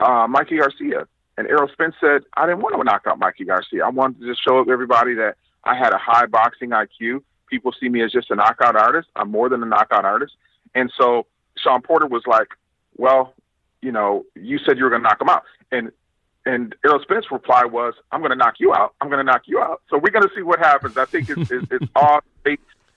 [0.00, 1.06] uh, Mikey Garcia."
[1.38, 3.86] And Errol Spence said, "I didn't want to knock out Mikey Garcia.
[3.86, 7.22] I wanted to just show everybody that I had a high boxing IQ.
[7.48, 9.08] People see me as just a knockout artist.
[9.16, 10.34] I'm more than a knockout artist."
[10.74, 12.48] And so Shawn Porter was like,
[12.96, 13.34] "Well,
[13.80, 15.92] you know, you said you were going to knock him out," and
[16.44, 18.94] and Errol Spence's reply was, "I'm going to knock you out.
[19.00, 20.96] I'm going to knock you out." So we're going to see what happens.
[20.96, 22.20] I think it's, it's, it's all,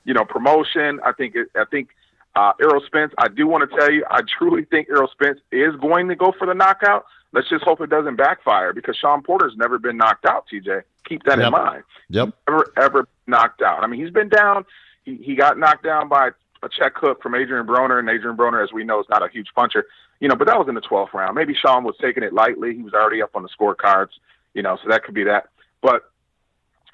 [0.04, 0.99] you know, promotion.
[1.06, 1.89] I think it, I think
[2.34, 5.75] Uh, Errol Spence, I do want to tell you, I truly think Errol Spence is
[5.75, 7.06] going to go for the knockout.
[7.34, 10.84] Let's just hope it doesn't backfire because Shawn Porter's never been knocked out, TJ.
[11.06, 11.48] Keep that Yep.
[11.48, 11.84] in mind.
[12.10, 12.30] Yep.
[12.48, 13.84] Never, ever knocked out.
[13.84, 14.65] I mean, he's been down.
[15.04, 16.32] He, he got knocked down by
[16.63, 19.30] a check hook from Adrian Broner, and Adrian Broner, as we know, is not a
[19.30, 19.86] huge puncher.
[20.20, 21.34] You know, but that was in the 12th round.
[21.36, 22.76] Maybe Shawn was taking it lightly.
[22.76, 24.10] He was already up on the scorecards,
[24.54, 25.48] you know, so that could be that.
[25.82, 26.04] But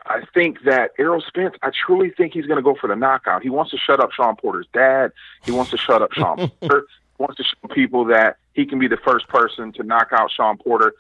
[0.06, 3.44] I think that Errol Spence, I truly think he's going to go for the knockout.
[3.44, 5.12] He wants to shut up Shawn Porter's dad.
[5.44, 6.86] He wants to shut up Shawn Porter.
[7.18, 10.32] He wants to show people that he can be the first person to knock out
[10.32, 10.94] Shawn Porter.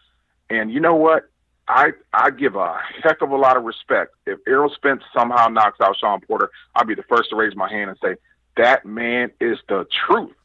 [0.49, 1.27] And you know what?
[1.67, 4.15] I I give a heck of a lot of respect.
[4.27, 7.69] If Errol Spence somehow knocks out Shawn Porter, I'll be the first to raise my
[7.69, 8.15] hand and say
[8.57, 10.35] that man is the truth.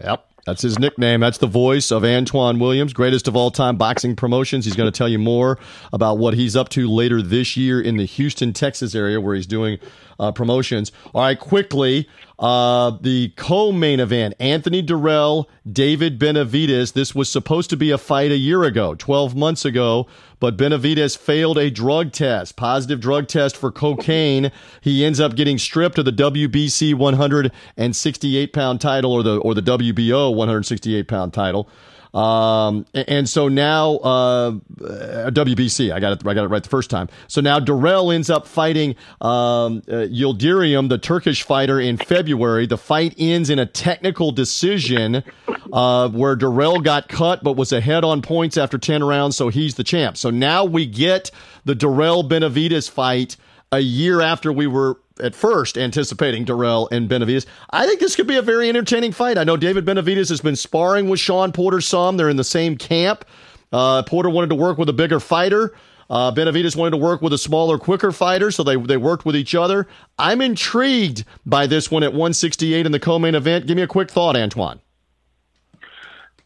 [0.00, 0.30] Yep.
[0.46, 1.20] That's his nickname.
[1.20, 4.64] That's the voice of Antoine Williams, greatest of all time boxing promotions.
[4.64, 5.58] He's going to tell you more
[5.92, 9.46] about what he's up to later this year in the Houston, Texas area where he's
[9.46, 9.78] doing
[10.18, 10.92] uh, promotions.
[11.14, 16.92] All right, quickly, uh, the co-main event: Anthony Dirrell, David Benavidez.
[16.92, 20.06] This was supposed to be a fight a year ago, 12 months ago,
[20.38, 24.52] but Benavidez failed a drug test, positive drug test for cocaine.
[24.80, 29.62] He ends up getting stripped of the WBC 168 pound title, or the or the
[29.62, 31.68] WBO 168 pound title.
[32.16, 36.88] Um, and so now, uh, WBC, I got it, I got it right the first
[36.88, 37.10] time.
[37.28, 42.66] So now Dirrell ends up fighting, um, uh, Yildirim, the Turkish fighter in February.
[42.66, 45.24] The fight ends in a technical decision,
[45.70, 49.36] uh, where Dirrell got cut, but was ahead on points after 10 rounds.
[49.36, 50.16] So he's the champ.
[50.16, 51.30] So now we get
[51.66, 53.36] the Dirrell Benavidez fight
[53.72, 57.46] a year after we were at first anticipating Dirrell and Benavidez.
[57.70, 59.38] I think this could be a very entertaining fight.
[59.38, 62.16] I know David Benavidez has been sparring with Shawn Porter some.
[62.16, 63.24] They're in the same camp.
[63.72, 65.74] Uh, Porter wanted to work with a bigger fighter.
[66.08, 69.34] Uh, Benavidez wanted to work with a smaller, quicker fighter, so they they worked with
[69.34, 69.88] each other.
[70.18, 73.66] I'm intrigued by this one at 168 in the co-main event.
[73.66, 74.80] Give me a quick thought, Antoine.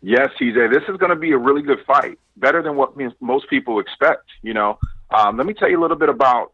[0.03, 3.51] Yes, TJ, this is going to be a really good fight, better than what most
[3.51, 4.25] people expect.
[4.41, 4.79] You know,
[5.11, 6.53] um, let me tell you a little bit about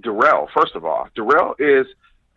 [0.00, 0.48] Dirrell.
[0.54, 1.86] First of all, Dirrell is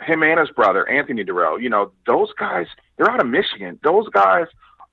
[0.01, 1.61] him and his brother Anthony Dirrell.
[1.61, 3.79] You know, those guys they're out of Michigan.
[3.83, 4.47] Those guys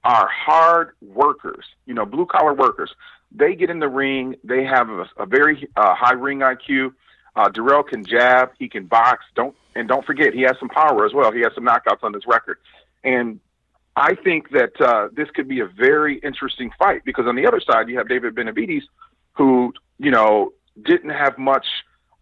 [0.05, 1.65] are hard workers.
[1.87, 2.91] You know, blue collar workers.
[3.31, 4.37] They get in the ring.
[4.45, 6.95] They have a, a very uh, high ring IQ.
[7.37, 8.51] Uh, Dirrell can jab.
[8.59, 9.25] He can box.
[9.35, 11.33] Don't and don't forget he has some power as well.
[11.33, 12.59] He has some knockouts on his record.
[13.05, 13.41] And
[13.95, 17.61] I think that uh, this could be a very interesting fight because on the other
[17.61, 18.83] side you have David Benavidez,
[19.33, 21.67] who you know didn't have much,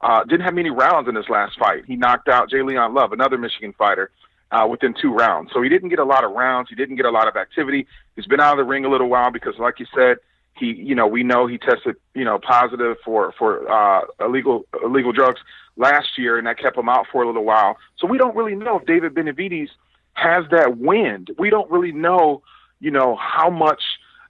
[0.00, 1.84] uh, didn't have many rounds in his last fight.
[1.86, 4.10] He knocked out J'Leon Love, another Michigan fighter,
[4.50, 5.50] uh, within two rounds.
[5.52, 6.68] So he didn't get a lot of rounds.
[6.68, 7.86] He didn't get a lot of activity.
[8.14, 10.18] He's been out of the ring a little while because, like you said,
[10.58, 15.12] he, you know, we know he tested, you know, positive for for uh, illegal illegal
[15.12, 15.40] drugs
[15.76, 17.76] last year, and that kept him out for a little while.
[17.98, 19.68] So we don't really know if David Benavidez
[20.14, 21.30] has that wind.
[21.38, 22.42] We don't really know,
[22.80, 23.82] you know, how much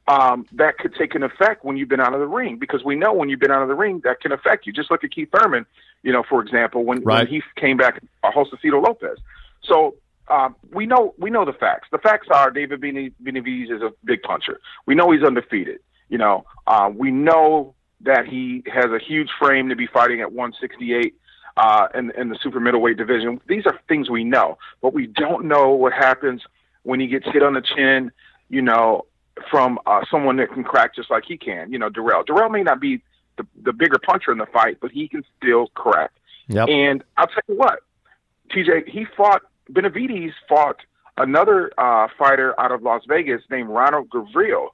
[0.09, 2.95] um, that could take an effect when you've been out of the ring because we
[2.95, 4.73] know when you've been out of the ring that can affect you.
[4.73, 5.67] Just look at Keith Thurman,
[6.03, 7.19] you know, for example, when, Right.
[7.19, 9.19] when he came back, uh, Josecito Lopez.
[9.63, 9.97] So
[10.29, 11.89] um, we know we know the facts.
[11.91, 14.61] The facts are David Benavidez is a big puncher.
[14.87, 15.81] We know he's undefeated.
[16.09, 20.33] You know, uh, we know that he has a huge frame to be fighting at
[20.33, 21.15] 168
[21.57, 23.41] uh, in, in the super middleweight division.
[23.49, 26.43] These are things we know, but we don't know what happens
[26.83, 28.13] when he gets hit on the chin.
[28.49, 29.07] You know,
[29.51, 31.73] from uh, someone that can crack just like he can.
[31.73, 32.25] You know, Dirrell.
[32.25, 33.03] Dirrell may not be
[33.37, 36.11] the, the bigger puncher in the fight, but he can still crack.
[36.49, 36.69] Yep.
[36.69, 37.81] And I'll tell you what,
[38.51, 40.77] TJ, he fought Benavidez fought
[41.19, 44.69] another uh, fighter out of Las Vegas named Ronald Gavril,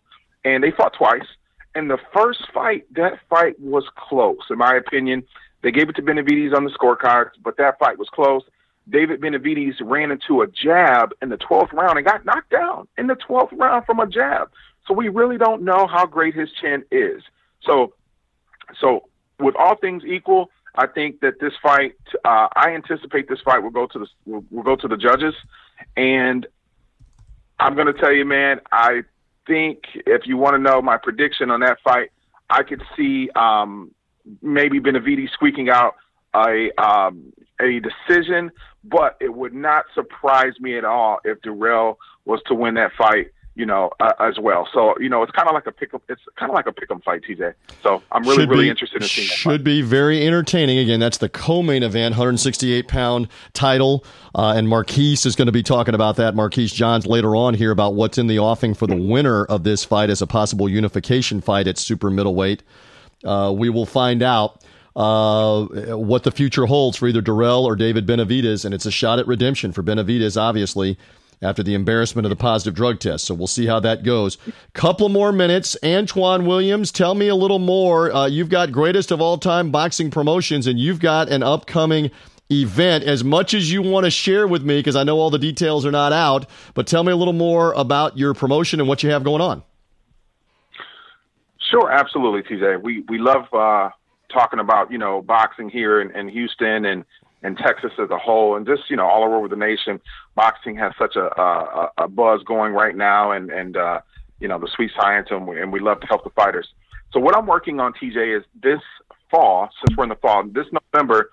[0.44, 1.26] and they fought twice.
[1.74, 5.22] And the first fight, that fight was close, in my opinion.
[5.62, 8.42] They gave it to Benavidez on the scorecards, but that fight was close.
[8.88, 13.06] David Benavidez ran into a jab in the 12th round and got knocked down in
[13.06, 14.50] the 12th round from a jab.
[14.86, 17.22] So we really don't know how great his chin is.
[17.62, 17.94] So,
[18.80, 23.62] so with all things equal, I think that this fight, uh, I anticipate this fight
[23.62, 25.34] will go to the will, will go to the judges,
[25.96, 26.46] and
[27.60, 29.02] I'm going to tell you, man, I
[29.46, 32.10] think if you want to know my prediction on that fight,
[32.48, 33.92] I could see um,
[34.40, 35.94] maybe Benavidez squeaking out
[36.34, 38.50] a um, a decision,
[38.84, 43.32] but it would not surprise me at all if Dirrell was to win that fight.
[43.54, 44.66] You know, uh, as well.
[44.72, 46.02] So you know, it's kind of like a pick up.
[46.08, 47.52] It's kind of like a pick 'em fight, TJ.
[47.82, 49.34] So I'm really, Should really interested in seeing that.
[49.34, 50.78] Should be very entertaining.
[50.78, 55.62] Again, that's the co-main event, 168 pound title, uh, and Marquise is going to be
[55.62, 56.34] talking about that.
[56.34, 59.84] Marquise Johns later on here about what's in the offing for the winner of this
[59.84, 62.62] fight as a possible unification fight at super middleweight.
[63.22, 64.61] Uh, we will find out.
[64.94, 65.64] Uh,
[65.96, 69.26] what the future holds for either Dirrell or David Benavidez, and it's a shot at
[69.26, 70.98] redemption for Benavidez, obviously,
[71.40, 73.24] after the embarrassment of the positive drug test.
[73.24, 74.38] So we'll see how that goes.
[74.74, 75.76] Couple more minutes.
[75.82, 78.12] Antoine Williams, tell me a little more.
[78.12, 82.10] Uh, you've got greatest of all time boxing promotions, and you've got an upcoming
[82.50, 83.04] event.
[83.04, 85.86] As much as you want to share with me, because I know all the details
[85.86, 89.10] are not out, but tell me a little more about your promotion and what you
[89.10, 89.62] have going on.
[91.70, 92.82] Sure, absolutely, TJ.
[92.82, 93.88] We we love uh,
[94.32, 97.04] talking about you know boxing here in, in Houston and
[97.42, 100.00] and Texas as a whole, and just you know all over the nation.
[100.34, 104.00] Boxing has such a a, a buzz going right now, and and uh,
[104.40, 106.68] you know the sweet science, and we, and we love to help the fighters.
[107.12, 108.80] So what I'm working on, TJ, is this
[109.30, 109.68] fall.
[109.80, 111.30] Since we're in the fall, this November,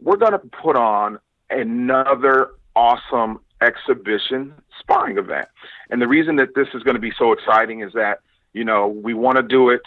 [0.00, 1.18] we're going to put on
[1.50, 5.46] another awesome exhibition sparring event.
[5.90, 8.20] And the reason that this is going to be so exciting is that
[8.52, 9.82] you know we want to do it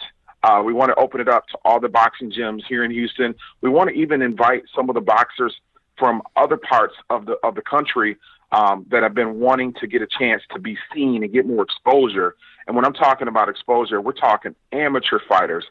[0.46, 3.34] uh, we want to open it up to all the boxing gyms here in Houston.
[3.62, 5.52] We want to even invite some of the boxers
[5.98, 8.16] from other parts of the of the country
[8.52, 11.64] um, that have been wanting to get a chance to be seen and get more
[11.64, 12.36] exposure.
[12.66, 15.64] And when I'm talking about exposure, we're talking amateur fighters,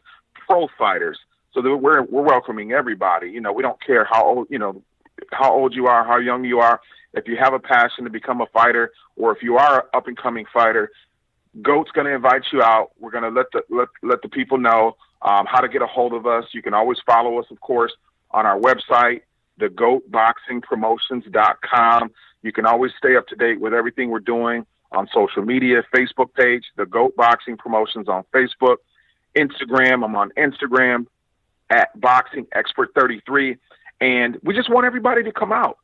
[0.46, 1.18] pro fighters.
[1.54, 3.30] So that we're we're welcoming everybody.
[3.30, 4.82] You know, we don't care how old you know
[5.32, 6.82] how old you are, how young you are.
[7.14, 10.06] If you have a passion to become a fighter, or if you are an up
[10.06, 10.90] and coming fighter,
[11.62, 12.90] Goat's going to invite you out.
[12.98, 15.86] We're going to let the let let the people know um, how to get a
[15.86, 16.44] hold of us.
[16.52, 17.92] You can always follow us, of course,
[18.30, 19.22] on our website,
[19.60, 22.10] thegoatboxingpromotions.com.
[22.42, 26.32] You can always stay up to date with everything we're doing on social media, Facebook
[26.34, 28.76] page, the Goat Boxing Promotions on Facebook,
[29.36, 30.04] Instagram.
[30.04, 31.06] I'm on Instagram
[31.70, 33.56] at Boxing Expert 33,
[34.00, 35.78] and we just want everybody to come out,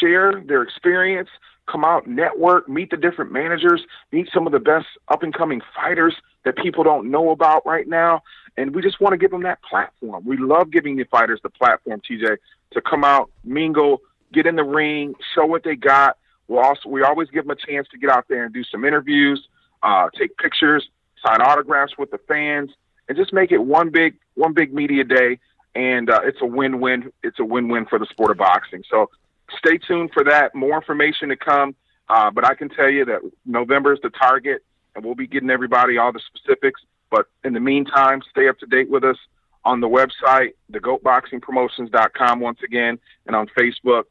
[0.00, 1.28] share their experience,
[1.70, 5.60] come out, network, meet the different managers, meet some of the best up and coming
[5.74, 6.14] fighters
[6.44, 8.22] that people don't know about right now.
[8.56, 10.24] And we just want to give them that platform.
[10.24, 12.36] We love giving the fighters the platform, TJ,
[12.72, 14.00] to come out, mingle,
[14.32, 16.16] get in the ring, show what they got.
[16.48, 18.64] We we'll also we always give them a chance to get out there and do
[18.64, 19.46] some interviews,
[19.82, 20.88] uh, take pictures,
[21.24, 22.70] sign autographs with the fans,
[23.08, 25.38] and just make it one big one big media day.
[25.76, 27.12] And uh, it's a win-win.
[27.22, 28.82] It's a win-win for the sport of boxing.
[28.90, 29.10] So
[29.58, 30.54] stay tuned for that.
[30.54, 31.74] More information to come.
[32.08, 35.50] Uh, but I can tell you that November is the target, and we'll be getting
[35.50, 36.80] everybody all the specifics.
[37.10, 39.16] But in the meantime, stay up to date with us
[39.64, 44.04] on the website, thegoatboxingpromotions.com once again, and on Facebook,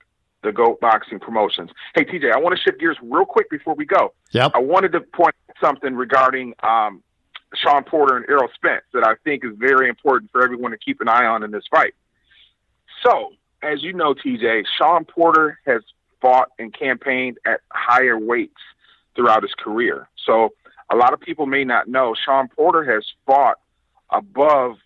[0.44, 1.72] the Goat Boxing Promotions.
[1.96, 4.14] Hey, TJ, I want to shift gears real quick before we go.
[4.32, 4.52] Yep.
[4.56, 7.04] I wanted to point something regarding um,
[7.56, 11.02] Shawn Porter and Errol Spence that I think is very important for everyone to keep
[11.02, 11.94] an eye on in this fight.
[13.04, 13.32] So,
[13.62, 15.82] as you know, TJ, Shawn Porter has
[16.22, 18.62] fought and campaigned at higher weights
[19.16, 20.10] throughout his career.
[20.26, 20.54] So
[20.92, 23.58] a lot of people may not know Shawn Porter has fought
[24.10, 24.78] above,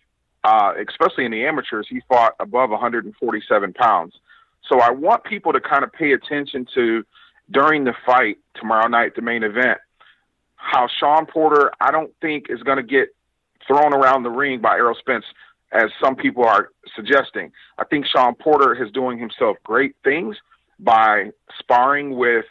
[0.44, 4.14] uh, especially in the amateurs, he fought above 147 pounds.
[4.68, 7.04] So I want people to kind of pay attention to
[7.50, 9.78] during the fight tomorrow night, the main event,
[10.56, 13.08] how Shawn Porter, I don't think is going to get
[13.66, 15.24] thrown around the ring by Errol Spence
[15.72, 17.52] as some people are suggesting.
[17.78, 20.36] I think Shawn Porter is doing himself great things
[20.78, 22.44] by sparring with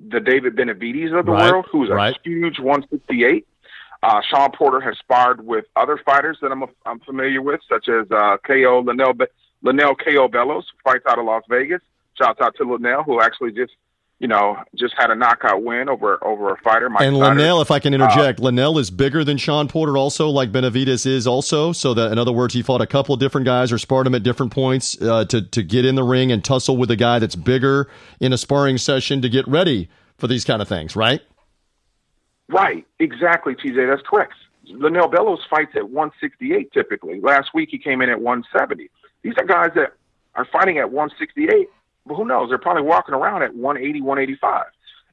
[0.00, 2.14] the David Benavidez of the right, world, who's right.
[2.14, 3.46] a huge 168.
[4.02, 8.06] Uh, Shawn Porter has sparred with other fighters that I'm, I'm familiar with, such as
[8.10, 9.14] uh, KO Lanell,
[9.64, 11.80] Lanell KO Bellows, fights out of Las Vegas.
[12.14, 13.72] Shouts out to Lanell, who actually just
[14.18, 16.86] you know, just had a knockout win over over a fighter.
[16.86, 17.16] And.
[17.16, 21.06] Lanell, if I can interject, uh, Lanell is bigger than Shawn Porter, also like Benavidez
[21.06, 21.72] is also.
[21.72, 24.14] So that, in other words, he fought a couple of different guys or sparred him
[24.14, 27.18] at different points uh, to to get in the ring and tussle with a guy
[27.18, 31.20] that's bigger in a sparring session to get ready for these kind of things, right?
[32.48, 33.88] Right, exactly, TJ.
[33.88, 34.34] That's correct.
[34.70, 37.20] Lanell Bellows fights at 168 typically.
[37.20, 38.88] Last week he came in at 170.
[39.22, 39.92] These are guys that
[40.34, 41.68] are fighting at 168
[42.06, 42.48] but who knows?
[42.48, 44.64] They're probably walking around at 180, 185.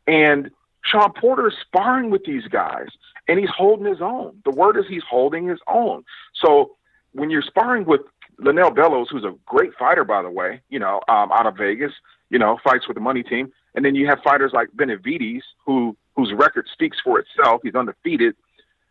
[0.08, 0.52] And
[0.86, 2.88] Shawn Porter is sparring with these guys,
[3.28, 4.38] and he's holding his own.
[4.46, 6.04] The word is he's holding his own.
[6.34, 6.76] So
[7.14, 8.02] when you're sparring with
[8.40, 11.94] Lanell Bellows, who's a great fighter, by the way, you know, um, out of Vegas,
[12.30, 15.96] you know, fights with the money team, and then you have fighters like Benavidez, who
[16.16, 17.62] whose record speaks for itself.
[17.64, 18.36] He's undefeated.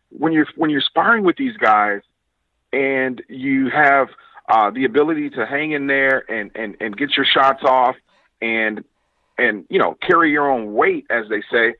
[0.09, 2.01] When you're when you're sparring with these guys,
[2.71, 4.09] and you have
[4.49, 7.95] uh, the ability to hang in there and, and, and get your shots off
[8.41, 8.83] and
[9.37, 11.75] and you know carry your own weight, as they say.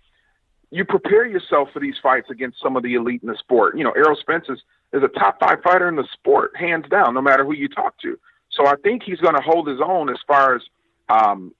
[0.71, 3.77] You prepare yourself for these fights against some of the elite in the sport.
[3.77, 4.59] You know, Errol Spence is,
[4.91, 7.95] is a top five fighter in the sport, hands down, no matter who you talk
[7.99, 8.17] to.
[8.49, 10.61] So I think he's going to hold his own as far as
[11.09, 11.53] um,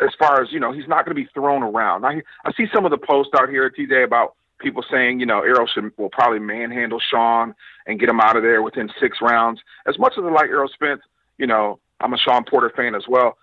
[0.00, 2.04] as far as you know, he's not going to be thrown around.
[2.04, 5.40] I I see some of the posts out here TJ about people saying, you know,
[5.40, 7.54] Errol should will probably manhandle Shawn
[7.86, 9.60] and get him out of there within six rounds.
[9.86, 11.02] As much as I like Errol Spence,
[11.38, 13.36] you know, I'm a Shawn Porter fan as well.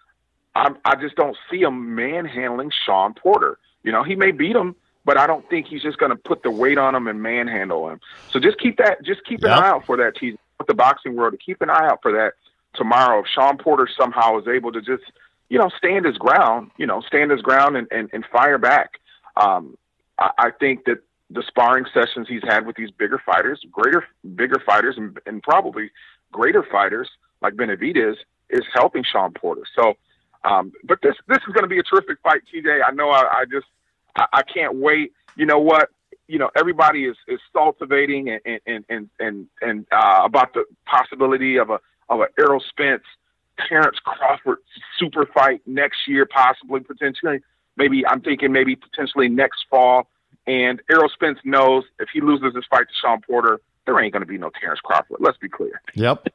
[0.56, 3.58] I I just don't see him manhandling Shawn Porter.
[3.84, 6.44] You know, he may beat him, but I don't think he's just going to put
[6.44, 8.00] the weight on him and manhandle him.
[8.32, 9.64] So just keep that, just keep an Yep.
[9.64, 10.16] eye out for that.
[10.16, 12.34] Tease with the boxing world to keep an eye out for that
[12.76, 13.20] tomorrow.
[13.22, 15.04] If Shawn Porter somehow is able to just,
[15.50, 19.00] you know, stand his ground, you know, stand his ground and and, and fire back.
[19.38, 19.78] Um,
[20.18, 21.00] I, I think that
[21.30, 24.04] the sparring sessions he's had with these bigger fighters, greater,
[24.36, 25.92] bigger fighters, and, and probably
[26.32, 27.10] greater fighters
[27.42, 28.16] like Benavidez
[28.50, 29.64] is helping Shawn Porter.
[29.76, 29.94] So,
[30.44, 32.82] um, but this this is going to be a terrific fight, TJ.
[32.86, 33.10] I know.
[33.10, 33.68] I, I just
[34.16, 35.14] I, I can't wait.
[35.36, 35.90] You know what?
[36.28, 41.58] You know everybody is is cultivating and and and and and uh, about the possibility
[41.58, 43.04] of a of a Errol Spence,
[43.68, 44.60] Terrence Crawford
[44.98, 47.40] super fight next year, possibly potentially.
[47.78, 50.08] Maybe I'm thinking maybe potentially next fall.
[50.50, 54.24] And Errol Spence knows if he loses this fight to Shawn Porter, there ain't going
[54.24, 55.18] to be no Terrence Crawford.
[55.20, 55.80] Let's be clear.
[55.94, 56.28] Yep.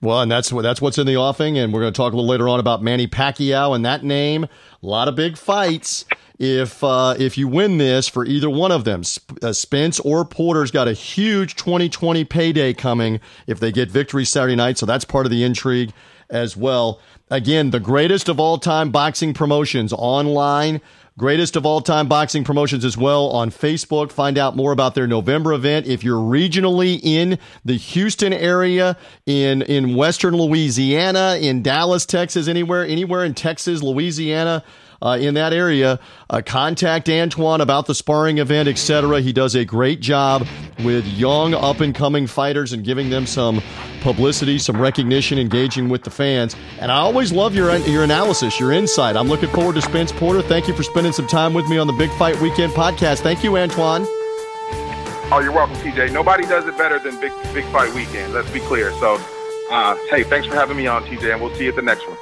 [0.00, 2.30] Well, and that's that's what's in the offing, and we're going to talk a little
[2.30, 4.44] later on about Manny Pacquiao and that name.
[4.44, 4.50] A
[4.86, 6.04] lot of big fights.
[6.38, 10.24] If uh, if you win this for either one of them, Sp- uh, Spence or
[10.24, 14.78] Porter's got a huge 2020 payday coming if they get victory Saturday night.
[14.78, 15.92] So that's part of the intrigue
[16.30, 17.00] as well.
[17.30, 20.80] Again, the greatest of all time boxing promotions online.
[21.18, 24.12] Greatest of all time boxing promotions as well on Facebook.
[24.12, 25.86] Find out more about their November event.
[25.86, 32.84] If you're regionally in the Houston area, in, in Western Louisiana, in Dallas, Texas, anywhere,
[32.84, 34.62] anywhere in Texas, Louisiana,
[35.02, 35.98] uh, in that area,
[36.30, 39.20] uh, contact Antoine about the sparring event, etc.
[39.20, 40.46] He does a great job
[40.84, 43.62] with young, up and coming fighters and giving them some
[44.00, 46.56] publicity, some recognition, engaging with the fans.
[46.80, 49.16] And I always love your your analysis, your insight.
[49.16, 50.42] I'm looking forward to Spence Porter.
[50.42, 53.20] Thank you for spending some time with me on the Big Fight Weekend podcast.
[53.20, 54.06] Thank you, Antoine.
[55.28, 56.12] Oh, you're welcome, TJ.
[56.12, 58.32] Nobody does it better than Big Big Fight Weekend.
[58.32, 58.92] Let's be clear.
[58.92, 59.20] So,
[59.70, 62.06] uh, hey, thanks for having me on, TJ, and we'll see you at the next
[62.06, 62.16] one.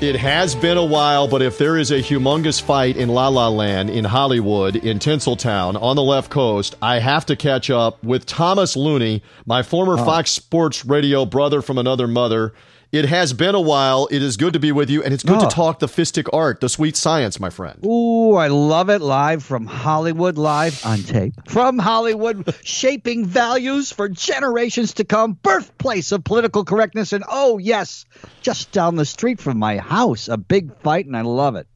[0.00, 3.48] It has been a while, but if there is a humongous fight in La La
[3.48, 8.24] Land, in Hollywood, in Tinseltown, on the left coast, I have to catch up with
[8.24, 10.04] Thomas Looney, my former oh.
[10.06, 12.54] Fox Sports Radio brother from another mother.
[12.92, 14.08] It has been a while.
[14.10, 15.48] It is good to be with you, and it's good Oh.
[15.48, 17.78] to talk the fistic art, the sweet science, my friend.
[17.86, 19.00] Ooh, I love it.
[19.00, 21.34] Live from Hollywood, live on tape.
[21.46, 27.12] From Hollywood, shaping values for generations to come, birthplace of political correctness.
[27.12, 28.06] And oh, yes,
[28.42, 31.68] just down the street from my house, a big fight, and I love it.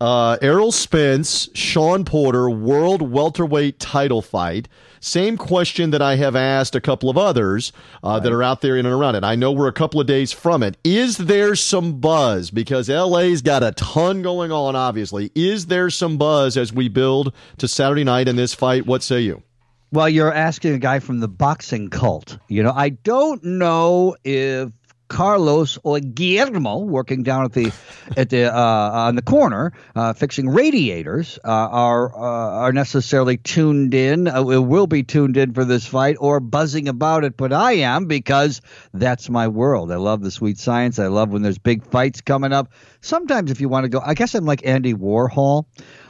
[0.00, 4.68] Uh, Errol Spence, Shawn Porter, world welterweight title fight.
[5.04, 7.72] Same question that I have asked a couple of others
[8.04, 9.24] uh, that are out there in and around it.
[9.24, 10.78] I know we're a couple of days from it.
[10.84, 12.52] Is there some buzz?
[12.52, 15.32] Because LA's got a ton going on, obviously.
[15.34, 18.86] Is there some buzz as we build to Saturday night in this fight?
[18.86, 19.42] What say you?
[19.90, 22.38] Well, you're asking a guy from the boxing cult.
[22.46, 24.70] You know, I don't know if
[25.12, 27.70] Carlos or Guillermo, working down at the
[28.16, 33.92] at the uh, on the corner, uh, fixing radiators, uh, are uh, are necessarily tuned
[33.92, 34.26] in.
[34.26, 37.36] Uh, will be tuned in for this fight or buzzing about it.
[37.36, 38.62] But I am because
[38.94, 39.92] that's my world.
[39.92, 40.98] I love the sweet science.
[40.98, 42.72] I love when there's big fights coming up.
[43.02, 45.66] Sometimes, if you want to go, I guess I'm like Andy Warhol,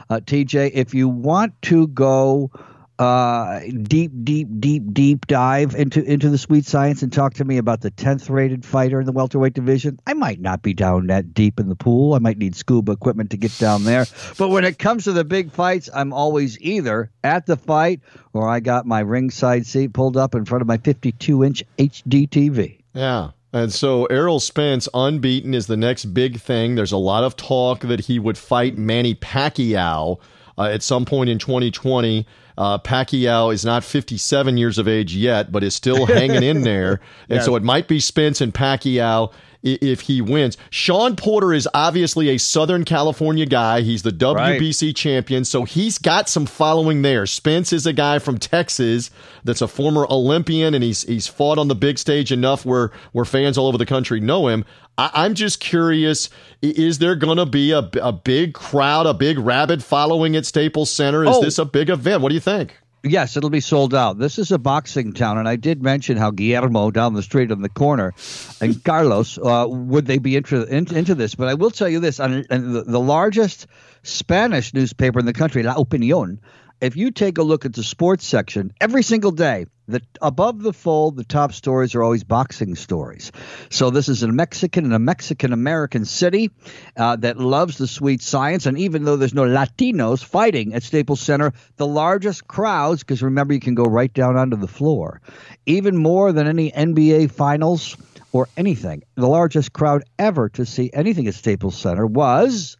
[0.09, 0.71] uh, TJ.
[0.73, 2.51] If you want to go
[2.99, 7.57] uh, deep, deep, deep, deep dive into into the sweet science and talk to me
[7.57, 9.99] about the tenth rated fighter in the welterweight division.
[10.05, 12.13] I might not be down that deep in the pool.
[12.13, 14.05] I might need scuba equipment to get down there.
[14.37, 18.01] But when it comes to the big fights, I'm always either at the fight
[18.33, 22.29] or I got my ringside seat pulled up in front of my 52 inch HD
[22.29, 22.79] TV.
[22.93, 23.31] Yeah.
[23.53, 26.73] And so Errol Spence, unbeaten, is the next big thing.
[26.73, 30.19] There's a lot of talk that he would fight Manny Pacquiao
[30.57, 32.25] uh, at some point in 2020.
[32.57, 36.99] Uh, Pacquiao is not 57 years of age yet, but is still hanging in there.
[37.29, 39.31] And so it might be Spence and Pacquiao
[39.63, 40.57] if he wins.
[40.69, 43.79] Shawn Porter is obviously a Southern California guy.
[43.81, 47.25] He's the WBC champion, so he's got some following there.
[47.25, 49.09] Spence is a guy from Texas
[49.45, 53.25] that's a former Olympian, and he's he's fought on the big stage enough where where
[53.25, 54.65] fans all over the country know him.
[54.97, 56.29] I, I'm just curious:
[56.61, 60.89] is there going to be a, a big crowd, a big rabid following at Staples
[60.91, 61.23] Center?
[61.23, 61.41] Is Oh.
[61.41, 62.21] this a big event?
[62.21, 62.77] What do you think?
[63.05, 64.17] Yes, it'll be sold out.
[64.19, 67.61] This is a boxing town, and I did mention how Guillermo down the street on
[67.61, 68.13] the corner
[68.61, 71.35] and Carlos uh, would they be inter- in, into this.
[71.35, 73.67] But I will tell you this: on, on the, the largest
[74.03, 76.37] Spanish newspaper in the country, La Opinión,
[76.83, 80.73] if you take a look at the sports section every single day, the above the
[80.73, 83.31] fold, the top stories are always boxing stories.
[83.69, 86.51] So this is a Mexican and a Mexican American city
[86.97, 88.65] uh, that loves the sweet science.
[88.65, 93.53] And even though there's no Latinos fighting at Staples Center, the largest crowds, because remember
[93.53, 95.21] you can go right down onto the floor,
[95.65, 97.95] even more than any NBA finals
[98.33, 99.03] or anything.
[99.15, 102.75] The largest crowd ever to see anything at Staples Center was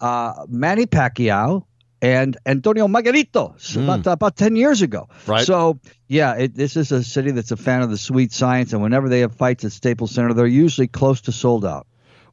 [0.00, 1.64] uh, Manny Pacquiao
[2.02, 3.84] and Antonio Margarito mm.
[3.84, 5.08] about, about 10 years ago.
[5.26, 5.46] Right.
[5.46, 8.72] So, yeah, it, this is a city that's a fan of the sweet science.
[8.72, 11.86] And whenever they have fights at Staples Center, they're usually close to sold out.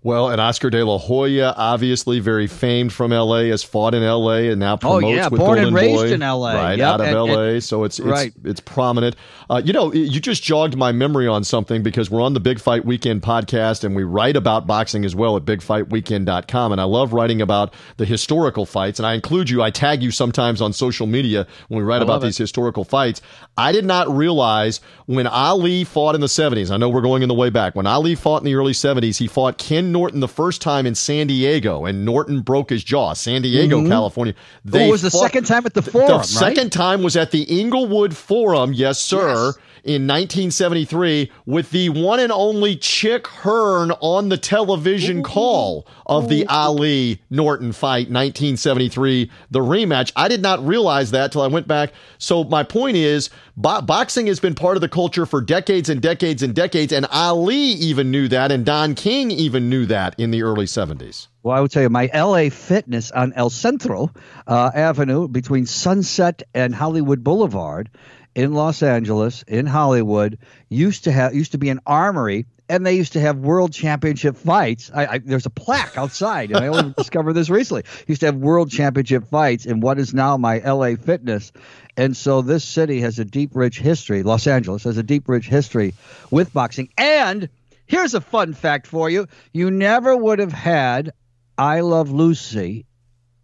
[0.03, 4.49] Well, and Oscar De La Hoya, obviously very famed from L.A., has fought in L.A.
[4.49, 6.55] and now promotes oh, yeah, with born Golden and raised Boy, in L.A.
[6.55, 6.87] right yep.
[6.87, 7.53] out of and, L.A.
[7.55, 8.33] And, so it's it's right.
[8.43, 9.15] it's prominent.
[9.49, 12.59] Uh, you know, you just jogged my memory on something because we're on the Big
[12.59, 17.13] Fight Weekend podcast and we write about boxing as well at BigFightWeekend.com, and I love
[17.13, 18.99] writing about the historical fights.
[18.99, 22.03] And I include you, I tag you sometimes on social media when we write I
[22.03, 23.21] about these historical fights.
[23.57, 26.69] I did not realize when Ali fought in the 70s.
[26.69, 27.75] I know we're going in the way back.
[27.75, 30.95] When Ali fought in the early 70s, he fought Ken Norton the first time in
[30.95, 33.13] San Diego, and Norton broke his jaw.
[33.13, 33.89] San Diego, Mhm.
[33.89, 34.33] California.
[34.73, 36.25] It was the fought- second time at the the Forum, right?
[36.25, 39.53] second time was at the Inglewood Forum, yes, sir,
[39.83, 46.45] in 1973, with the one and only Chick Hearn on the television call of the
[46.47, 50.11] Ali Norton fight, 1973, the rematch.
[50.15, 51.91] I did not realize that till I went back.
[52.17, 56.01] So my point is, bo- boxing has been part of the culture for decades and
[56.01, 60.31] decades and decades, and Ali even knew that, and Don King even knew that in
[60.31, 61.27] the early 70s.
[61.43, 64.11] Well, I would tell you, my LA Fitness on El Centro
[64.47, 67.89] uh, Avenue between Sunset and Hollywood Boulevard
[68.37, 70.37] in Los Angeles, in Hollywood,
[70.69, 74.37] used to have used to be an armory, and they used to have world championship
[74.37, 74.91] fights.
[74.93, 77.83] I, I, there's a plaque outside, and I only discovered this recently.
[78.05, 81.51] Used to have world championship fights in what is now my LA Fitness,
[81.97, 84.21] and so this city has a deep, rich history.
[84.21, 85.95] Los Angeles has a deep, rich history
[86.29, 87.49] with boxing, and
[87.87, 91.11] here's a fun fact for you: you never would have had
[91.57, 92.85] I Love Lucy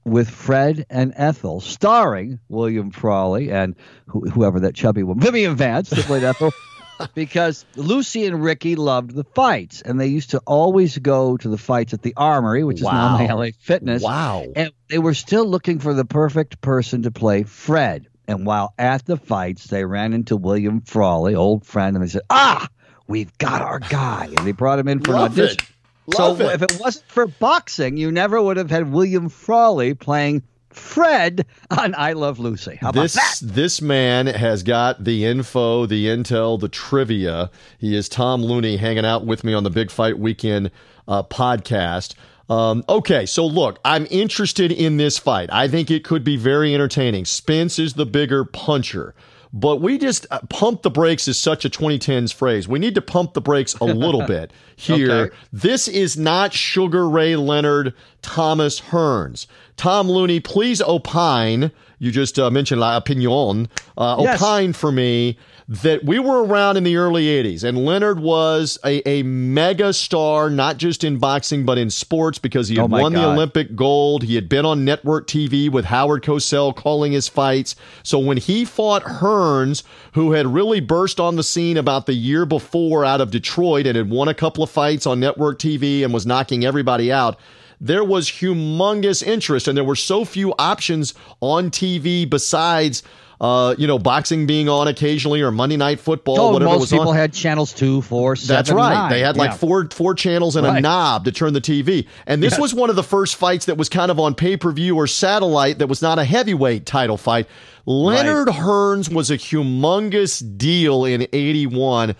[0.05, 3.75] with Fred and Ethel, starring William Frawley and
[4.07, 6.51] wh- whoever that chubby woman, Vivian Vance, that played Ethel,
[7.15, 11.57] because Lucy and Ricky loved the fights, and they used to always go to the
[11.57, 14.03] fights at the Armory, which is now LA Fitness.
[14.03, 14.45] Wow.
[14.55, 18.07] And they were still looking for the perfect person to play Fred.
[18.27, 22.21] And while at the fights, they ran into William Frawley, old friend, and they said,
[22.29, 22.69] "Ah,
[23.05, 25.57] we've got our guy," and they brought him in for Love an audition.
[25.59, 25.72] it.
[26.07, 26.55] Love so it.
[26.55, 31.95] if it wasn't for boxing, you never would have had William Frawley playing Fred on
[31.95, 32.77] I Love Lucy.
[32.81, 33.39] How about this that?
[33.41, 37.51] this man has got the info, the intel, the trivia.
[37.77, 40.71] He is Tom Looney hanging out with me on the Big Fight Weekend
[41.07, 42.15] uh, podcast.
[42.49, 45.49] Um, okay, so look, I'm interested in this fight.
[45.51, 47.25] I think it could be very entertaining.
[47.25, 49.15] Spence is the bigger puncher.
[49.55, 52.67] But we just uh, pump the brakes is such a 2010s phrase.
[52.67, 55.11] We need to pump the brakes a little bit here.
[55.11, 55.35] Okay.
[55.53, 57.93] This is not Sugar Ray Leonard,
[58.23, 59.45] Thomas Hearns.
[59.77, 61.71] Tom Looney, please opine.
[61.99, 63.69] You just uh, mentioned La Opinion.
[63.97, 64.41] Uh, Yes.
[64.41, 65.37] Opine for me
[65.67, 70.49] that we were around in the early 80s and Leonard was a, a mega star,
[70.49, 74.23] not just in boxing, but in sports because he had Oh, won the Olympic gold.
[74.23, 77.75] He had been on network TV with Howard Cosell calling his fights.
[78.03, 79.83] So when he fought Hearns,
[80.13, 83.95] who had really burst on the scene about the year before out of Detroit and
[83.95, 87.39] had won a couple of fights on network TV and was knocking everybody out,
[87.79, 93.01] there was humongous interest and there were so few options on TV besides
[93.43, 96.91] uh, you know, boxing being on occasionally or Monday night football, Oh, whatever most was
[96.91, 97.15] people on.
[97.17, 98.55] had channels two, four, seven.
[98.55, 98.93] That's right.
[98.93, 99.11] nine.
[99.11, 99.57] They had like Yeah.
[99.57, 102.07] four four channels and a knob to turn the TV.
[102.25, 102.61] And this Yes.
[102.61, 105.07] was one of the first fights that was kind of on pay per view or
[105.07, 107.47] satellite that was not a heavyweight title fight.
[107.85, 112.15] Leonard Hearns was a humongous deal in '81.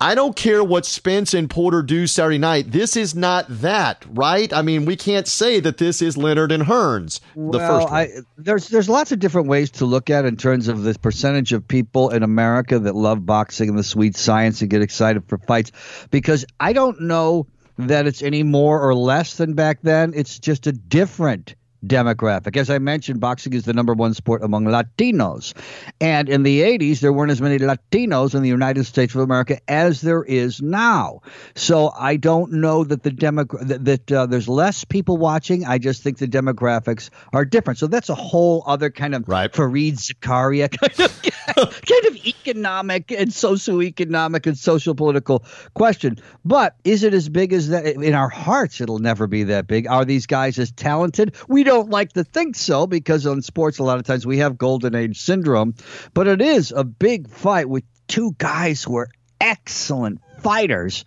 [0.00, 2.70] I don't care what Spence and Porter do Saturday night.
[2.70, 4.52] This is not that, right?
[4.52, 7.18] I mean, we can't say that this is Leonard and Hearns.
[7.34, 8.00] The well, first one.
[8.00, 10.96] I, there's there's lots of different ways to look at it in terms of the
[10.96, 15.24] percentage of people in America that love boxing and the sweet science and get excited
[15.26, 15.72] for fights,
[16.12, 20.12] because I don't know that it's any more or less than back then.
[20.14, 22.56] It's just a different demographic.
[22.56, 25.54] As I mentioned, boxing is the number one sport among Latinos.
[26.00, 29.58] And in the 80s, there weren't as many Latinos in the United States of America
[29.68, 31.20] as there is now.
[31.54, 35.64] So I don't know that the demogra- that, that uh, there's less people watching.
[35.64, 37.78] I just think the demographics are different.
[37.78, 39.52] So that's a whole other kind of Right.
[39.52, 46.16] Fareed Zakaria kind of, kind of economic and socioeconomic and social political question.
[46.44, 47.86] But is it as big as that?
[47.86, 49.86] In our hearts, it'll never be that big.
[49.86, 51.34] Are these guys as talented?
[51.48, 54.58] We don't like to think so because on sports, a lot of times we have
[54.58, 55.74] golden age syndrome.
[56.14, 59.08] But it is a big fight with two guys who are
[59.40, 61.04] excellent fighters.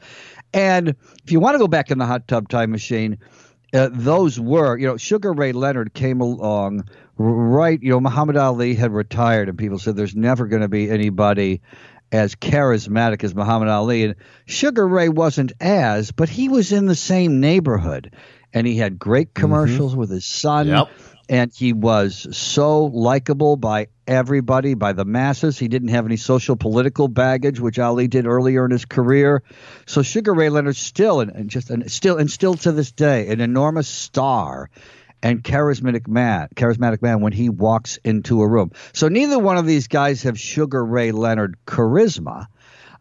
[0.53, 0.89] And
[1.23, 3.17] if you want to go back in the hot tub time machine,
[3.73, 6.83] uh, those were, you know, Sugar Ray Leonard came along
[7.17, 10.89] right, you know, Muhammad Ali had retired, and people said there's never going to be
[10.89, 11.61] anybody
[12.11, 14.03] as charismatic as Muhammad Ali.
[14.03, 18.13] And Sugar Ray wasn't as, but he was in the same neighborhood.
[18.53, 20.67] And he had great commercials with his son.
[20.67, 20.89] Yep.
[21.29, 25.57] And he was so likable by everybody, by the masses.
[25.57, 29.41] He didn't have any social political baggage, which Ali did earlier in his career.
[29.85, 33.29] So Sugar Ray Leonard still, and, and just and still, and still to this day,
[33.29, 34.69] an enormous star
[35.23, 38.71] and charismatic man, charismatic man when he walks into a room.
[38.91, 42.47] So neither one of these guys have Sugar Ray Leonard charisma.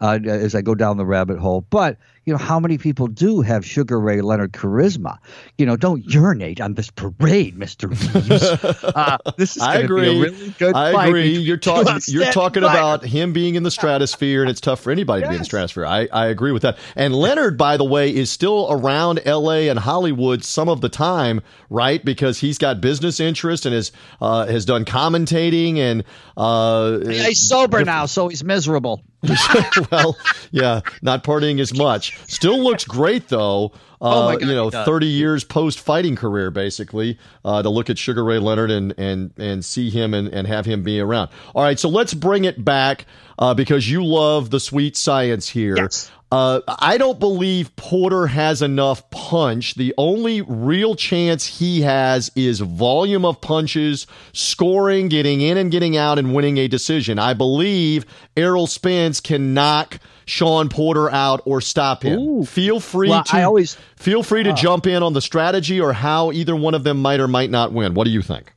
[0.02, 1.98] Uh, as I go down the rabbit hole, but
[2.30, 5.18] you know how many people do have Sugar Ray Leonard charisma?
[5.58, 8.04] You know, don't urinate on this parade, Mister Reeves.
[8.84, 10.20] uh, this is I agree.
[10.20, 11.36] Really good I agree.
[11.36, 11.98] You're talking.
[12.06, 12.78] You're talking fighters.
[12.78, 15.44] about him being in the stratosphere, and it's tough for anybody to be in the
[15.44, 15.84] stratosphere.
[15.84, 16.78] I, I agree with that.
[16.94, 19.66] And Leonard, by the way, is still around L.A.
[19.66, 22.04] and Hollywood some of the time, right?
[22.04, 26.04] Because he's got business interest and has uh, has done commentating and
[26.36, 29.02] uh, he's sober now, so he's miserable.
[29.90, 30.16] well,
[30.50, 32.18] yeah, not partying as much.
[32.26, 33.72] Still looks great though.
[33.74, 37.90] Uh, Oh, my God, you know, thirty years post fighting career, basically, uh, to look
[37.90, 41.28] at Sugar Ray Leonard and and and see him and, and have him be around.
[41.54, 43.04] All right, so let's bring it back
[43.40, 45.76] uh, because you love the sweet science here.
[45.76, 46.10] Yes.
[46.32, 49.74] Uh, I don't believe Porter has enough punch.
[49.74, 55.96] The only real chance he has is volume of punches, scoring, getting in and getting
[55.96, 57.18] out, and winning a decision.
[57.18, 58.04] I believe
[58.36, 62.20] Errol Spence can knock Shawn Porter out or stop him.
[62.20, 62.44] Ooh.
[62.44, 65.92] Feel free Well, to I always- feel free to jump in on the strategy or
[65.92, 67.94] how either one of them might or might not win.
[67.94, 68.52] What do you think?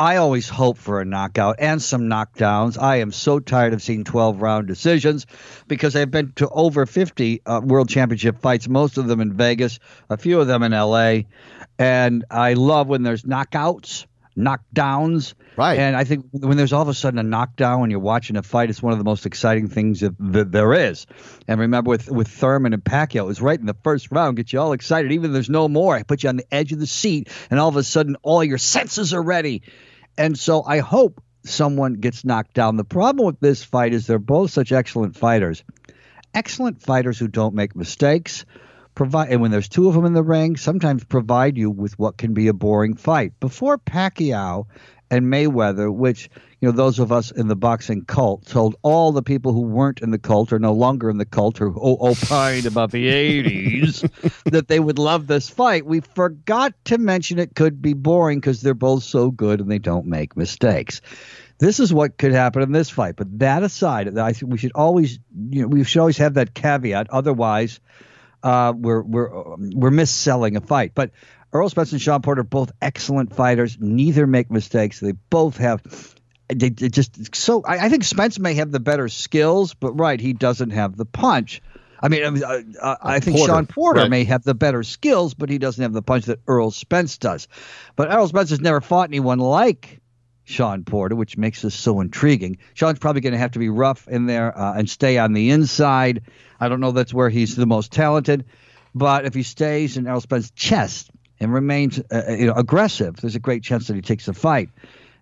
[0.00, 2.80] I always hope for a knockout and some knockdowns.
[2.80, 5.26] I am so tired of seeing 12 round decisions
[5.68, 9.78] because I've been to over 50 uh, world championship fights, most of them in Vegas,
[10.08, 11.24] a few of them in LA.
[11.78, 14.06] And I love when there's knockouts,
[14.38, 15.34] knockdowns.
[15.58, 15.78] Right.
[15.78, 18.42] And I think when there's all of a sudden a knockdown when you're watching a
[18.42, 21.06] fight, it's one of the most exciting things that, that there is.
[21.46, 24.50] And remember with, with Thurman and Pacquiao, it was right in the first round, get
[24.50, 25.12] you all excited.
[25.12, 27.60] Even if there's no more, I put you on the edge of the seat, and
[27.60, 29.60] all of a sudden all your senses are ready.
[30.16, 32.76] And so I hope someone gets knocked down.
[32.76, 35.64] The problem with this fight is they're both such excellent fighters.
[36.34, 38.44] Excellent fighters who don't make mistakes.
[38.94, 42.16] Provide and when there's two of them in the ring, sometimes provide you with what
[42.16, 43.32] can be a boring fight.
[43.40, 44.66] Before Pacquiao
[45.10, 46.30] and Mayweather, which
[46.60, 50.00] you know those of us in the boxing cult told all the people who weren't
[50.00, 54.42] in the cult or no longer in the cult or who opined about the 80s
[54.50, 55.86] that they would love this fight.
[55.86, 59.78] We forgot to mention it could be boring because they're both so good and they
[59.78, 61.00] don't make mistakes.
[61.58, 63.16] This is what could happen in this fight.
[63.16, 65.18] But that aside, I think we should always,
[65.50, 67.08] you know, we should always have that caveat.
[67.10, 67.80] Otherwise,
[68.42, 70.92] uh, we're we're we're misselling a fight.
[70.94, 71.10] But
[71.52, 73.76] Errol Spence and Shawn Porter both excellent fighters.
[73.80, 75.00] Neither make mistakes.
[75.00, 75.82] They both have.
[76.48, 77.62] They, they just so.
[77.64, 81.04] I, I think Spence may have the better skills, but right, he doesn't have the
[81.04, 81.62] punch.
[82.02, 82.42] I mean, I, mean,
[82.80, 84.10] uh, I think Porter, Shawn Porter right.
[84.10, 87.46] may have the better skills, but he doesn't have the punch that Errol Spence does.
[87.94, 90.00] But Errol Spence has never fought anyone like
[90.44, 92.58] Shawn Porter, which makes this so intriguing.
[92.72, 95.50] Shawn's probably going to have to be rough in there uh, and stay on the
[95.50, 96.22] inside.
[96.58, 98.46] I don't know that's where he's the most talented,
[98.94, 101.10] but if he stays in Errol Spence's chest
[101.40, 104.68] and remains uh, you know, aggressive, there's a great chance that he takes the fight.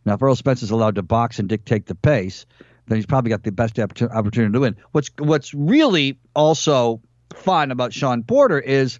[0.05, 2.47] Now, if Errol Spence is allowed to box and dictate the pace,
[2.87, 4.77] then he's probably got the best opportunity to win.
[4.93, 7.01] What's what's really also
[7.35, 8.99] fun about Shawn Porter is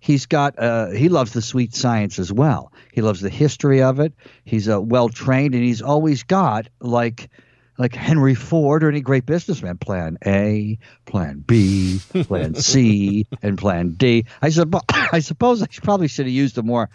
[0.00, 2.72] he's got uh, he loves the sweet science as well.
[2.92, 4.12] He loves the history of it.
[4.44, 7.28] He's uh, well trained, and he's always got like
[7.78, 9.78] like Henry Ford or any great businessman.
[9.78, 14.24] Plan A, Plan B, Plan C, and Plan D.
[14.40, 16.90] I suppose I suppose I probably should have used a more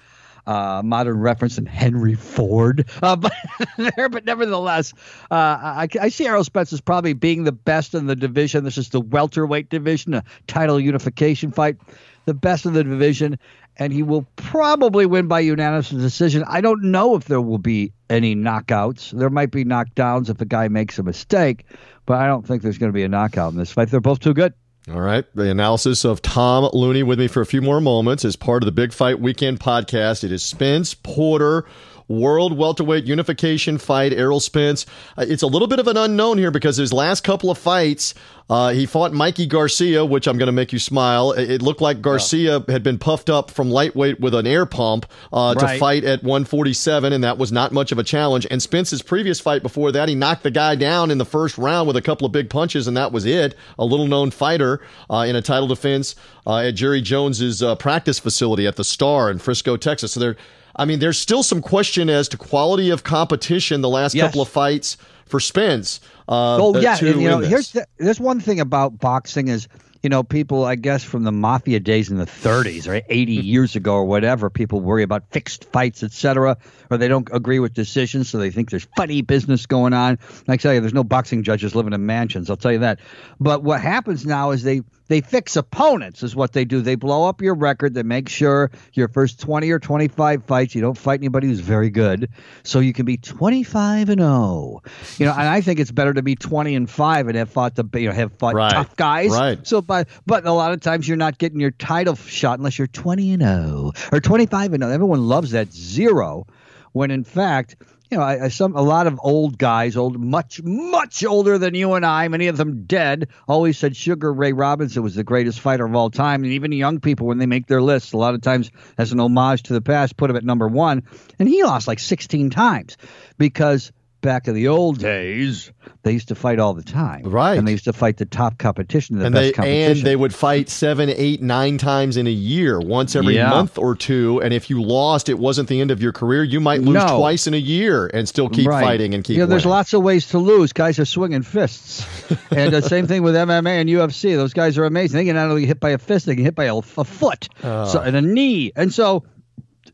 [0.47, 3.33] uh, modern reference than Henry Ford, uh, but
[3.77, 4.09] there.
[4.09, 4.93] But nevertheless,
[5.29, 8.63] uh, I, I see Errol Spence as probably being the best in the division.
[8.63, 11.77] This is the welterweight division, a title unification fight,
[12.25, 13.37] the best in the division,
[13.77, 16.43] and he will probably win by unanimous decision.
[16.47, 19.11] I don't know if there will be any knockouts.
[19.11, 21.65] There might be knockdowns if a guy makes a mistake,
[22.05, 23.89] but I don't think there's going to be a knockout in this fight.
[23.89, 24.53] They're both too good.
[24.89, 25.25] All right.
[25.35, 28.65] The analysis of Tom Looney with me for a few more moments as part of
[28.65, 30.23] the Big Fight Weekend podcast.
[30.23, 31.65] It is Spence Porter
[32.11, 34.13] World Welterweight Unification fight.
[34.13, 34.85] Errol Spence.
[35.17, 38.13] Uh, it's a little bit of an unknown here because his last couple of fights,
[38.49, 41.31] uh, he fought Mikey Garcia, which I'm going to make you smile.
[41.31, 45.05] It, it looked like Garcia had been puffed up from lightweight with an air pump
[45.31, 48.45] uh, to fight at 147, and that was not much of a challenge.
[48.51, 51.87] And Spence's previous fight before that, he knocked the guy down in the first round
[51.87, 53.55] with a couple of big punches, and that was it.
[53.79, 58.19] A little known fighter uh, in a title defense uh, at Jerry Jones's uh, practice
[58.19, 60.11] facility at the Star in Frisco, Texas.
[60.13, 60.35] So there,
[60.75, 64.27] I mean, there's still some question as to quality of competition the last Yes.
[64.27, 65.99] couple of fights for Spence.
[66.27, 67.49] Uh, Oh yeah, to and, you know, this.
[67.49, 69.67] here's the, there's one thing about boxing is
[70.03, 73.75] you know people I guess from the mafia days in the 30s or 80 years
[73.75, 76.57] ago or whatever people worry about fixed fights etc
[76.89, 80.17] or they don't agree with decisions so they think there's funny business going on.
[80.47, 82.49] Like I tell you, there's no boxing judges living in mansions.
[82.49, 82.99] I'll tell you that.
[83.39, 84.81] But what happens now is they
[85.11, 86.79] they fix opponents is what they do.
[86.79, 87.93] They blow up your record.
[87.93, 91.89] They make sure your first 20 or 25 fights you don't fight anybody who's very
[91.89, 92.29] good,
[92.63, 94.81] so you can be 25 and 0.
[95.17, 97.75] You know, and I think it's better to be 20 and 5 and have fought
[97.75, 98.71] the you know have fought Right.
[98.71, 99.31] tough guys.
[99.31, 99.67] Right.
[99.67, 102.87] So but but a lot of times you're not getting your title shot unless you're
[102.87, 104.93] 20 and 0 or 25 and 0.
[104.93, 106.47] Everyone loves that zero
[106.93, 107.75] when in fact
[108.11, 111.75] you know, I, I, some a lot of old guys, old, much, much older than
[111.75, 115.61] you and I, many of them dead, always said Sugar Ray Robinson was the greatest
[115.61, 116.43] fighter of all time.
[116.43, 119.21] And even young people, when they make their lists, a lot of times as an
[119.21, 121.03] homage to the past, put him at number one.
[121.39, 122.97] And he lost like 16 times
[123.37, 125.71] because back in the old days,
[126.03, 127.57] they used to fight all the time, Right.
[127.57, 129.91] And they used to fight the top competition, the and best they competition.
[129.97, 133.49] and they would fight seven, eight, nine times in a year, once every Yeah.
[133.49, 134.39] month or two.
[134.43, 136.43] And if you lost, it wasn't the end of your career.
[136.43, 137.17] You might lose No.
[137.17, 138.83] twice in a year and still keep Right.
[138.83, 139.35] fighting and keep.
[139.37, 140.71] You know, there's lots of ways to lose.
[140.73, 142.05] Guys are swinging fists,
[142.51, 144.35] and the same thing with MMA and UFC.
[144.35, 145.17] Those guys are amazing.
[145.17, 146.81] They can not only get hit by a fist, they can hit by a, a
[147.03, 147.85] foot, Oh.
[147.85, 149.23] so, and a knee, and so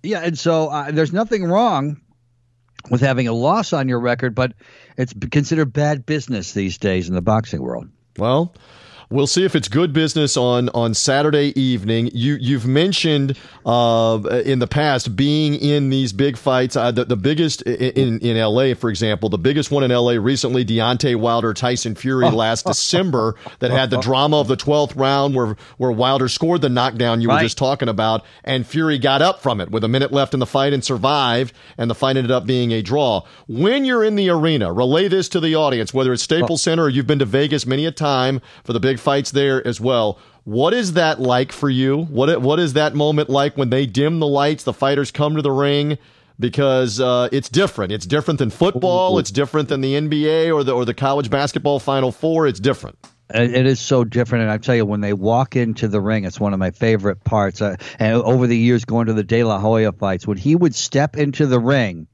[0.03, 1.97] yeah, and so uh, there's nothing wrong
[2.89, 4.53] with having a loss on your record, but
[4.97, 7.89] it's considered bad business these days in the boxing world.
[8.17, 8.53] Well,
[9.10, 12.10] we'll see if it's good business on on Saturday evening.
[12.14, 16.76] You you've mentioned uh, in the past being in these big fights.
[16.76, 18.74] Uh, the, the biggest in in L.A.
[18.74, 20.20] for example, the biggest one in L.A.
[20.20, 25.36] recently, Deontay Wilder Tyson Fury last December that had the drama of the twelfth round
[25.36, 29.41] where where Wilder scored the knockdown you were just talking about, and Fury got up
[29.41, 32.32] from it with a minute left in the fight and survived, and the fight ended
[32.32, 33.22] up being a draw.
[33.47, 36.89] When you're in the arena, relay this to the audience, whether it's Staples Center or
[36.89, 40.20] you've been to Vegas many a time for the big fights there as well.
[40.43, 42.06] What is that like for you?
[42.06, 45.41] What what is that moment like when they dim the lights, the fighters come to
[45.41, 45.98] the ring?
[46.39, 47.91] Because uh, it's different.
[47.91, 49.18] It's different than football.
[49.18, 52.48] It's different than the NBA or the or the college basketball Final Four.
[52.48, 52.98] It's different.
[53.34, 56.39] It is so different, and I tell you, when they walk into the ring, it's
[56.39, 57.62] one of my favorite parts.
[57.62, 60.74] Uh, and over the years, going to the De La Hoya fights, when he would
[60.74, 62.08] step into the ring,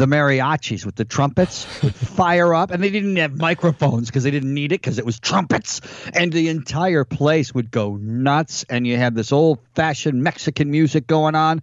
[0.00, 4.30] the mariachis with the trumpets would fire up, and they didn't have microphones because they
[4.30, 5.82] didn't need it because it was trumpets,
[6.14, 8.64] and the entire place would go nuts.
[8.70, 11.60] And you had this old-fashioned Mexican music going on,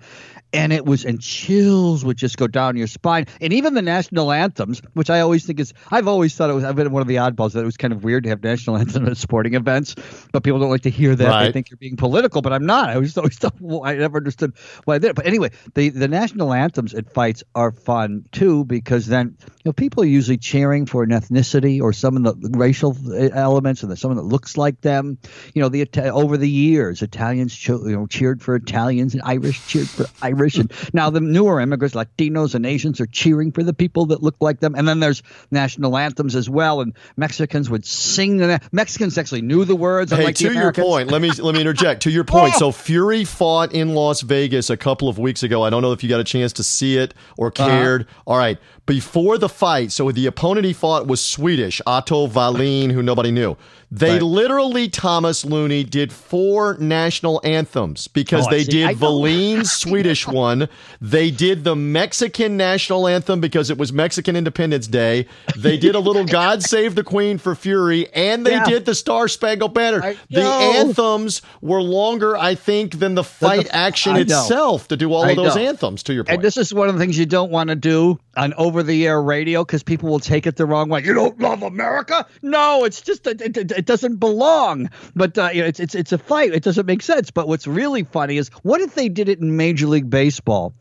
[0.53, 3.25] and it was and chills would just go down your spine.
[3.41, 6.63] And even the national anthems which i always think is i've always thought it was
[6.63, 8.77] i've been one of the oddballs that it was kind of weird to have national
[8.81, 9.95] anthems at sporting events
[10.31, 11.45] but people don't like to hear that.
[11.45, 12.89] They think you're being political but i'm not.
[12.89, 14.53] I was always thought well, i never understood
[14.85, 15.15] why I did it.
[15.15, 19.73] but anyway the the national anthems at fights are fun too because then you know
[19.73, 23.97] people are usually cheering for an ethnicity or some of the racial uh, elements and
[23.97, 25.17] someone that looks like them.
[25.53, 29.65] You know the over the years italians cho- you know cheered for italians and irish
[29.65, 33.73] cheered for irish and now the newer immigrants latinos and asians are cheering for the
[33.73, 37.85] people that look like them and then there's national anthems as well and mexicans would
[37.85, 41.61] sing the mexicans actually knew the words Hey, to your point, let me let me
[41.61, 42.03] interject.
[42.03, 45.63] To your point, so Fury fought in Las Vegas a couple of weeks ago.
[45.63, 47.67] I don't know if you got a chance to see it or Uh-huh.
[47.67, 48.07] cared.
[48.25, 53.01] All right, before the fight, so the opponent he fought was Swedish, Otto Wallin, who
[53.03, 53.55] nobody knew.
[53.89, 54.21] They Right.
[54.21, 58.71] literally Thomas Looney did four national anthems because Oh, they see.
[58.71, 59.07] Did know.
[59.11, 60.67] Wallin's Swedish one.
[60.99, 65.25] They did the Mexican national anthem because it was Mexican Independence Day.
[65.55, 68.65] They did a little God Save the Queen for Fury, and they Yeah.
[68.65, 70.03] did the Star Spangled Banner.
[70.03, 70.59] I The know.
[70.75, 74.41] anthems were longer, I think, than the fight action I know.
[74.41, 75.61] itself to do all I of those know.
[75.61, 76.03] anthems.
[76.03, 76.35] To your point.
[76.35, 79.07] And this is one of the things you don't want to do on over the
[79.07, 81.03] air radio because people will take it the wrong way.
[81.03, 82.25] You don't love America?
[82.41, 84.89] No, it's just that it, it, it doesn't belong.
[85.15, 86.53] But uh, you know, it's it's it's a fight.
[86.53, 87.31] It doesn't make sense.
[87.31, 90.73] But what's really funny is what if they did it in Major League Baseball?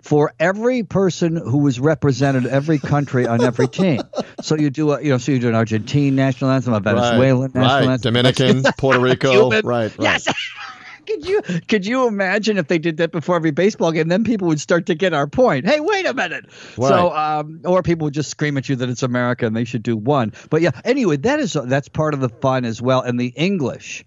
[0.00, 4.00] For every person who was represented, every country on every team.
[4.40, 7.50] So you do a, you know, so you do an Argentine national anthem, a Venezuelan
[7.50, 7.92] right, national right.
[7.94, 9.92] anthem, Dominican, Puerto Rico, right, right.
[9.98, 10.28] Yes.
[11.08, 14.08] could you could you imagine if they did that before every baseball game?
[14.08, 15.66] Then people would start to get our point.
[15.66, 16.46] Hey, wait a minute.
[16.76, 19.82] So, um, or people would just scream at you that it's America and they should
[19.82, 20.32] do one.
[20.50, 23.00] But yeah, anyway, that is that's part of the fun as well.
[23.00, 24.04] And the English.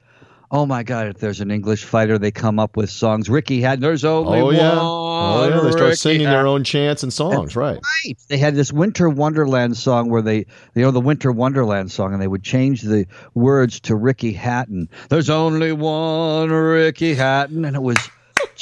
[0.53, 1.07] Oh my God!
[1.07, 3.29] If there's an English fighter, they come up with songs.
[3.29, 4.55] Ricky had there's only Oh one.
[4.55, 4.71] yeah.
[4.75, 5.61] Oh yeah.
[5.61, 7.79] They start Ricky singing had- their own chants and songs, right?
[8.05, 8.17] Right.
[8.27, 10.39] They had this Winter Wonderland song where they,
[10.75, 14.89] you know, the Winter Wonderland song, and they would change the words to Ricky Hatton.
[15.09, 17.97] There's only one Ricky Hatton, and it was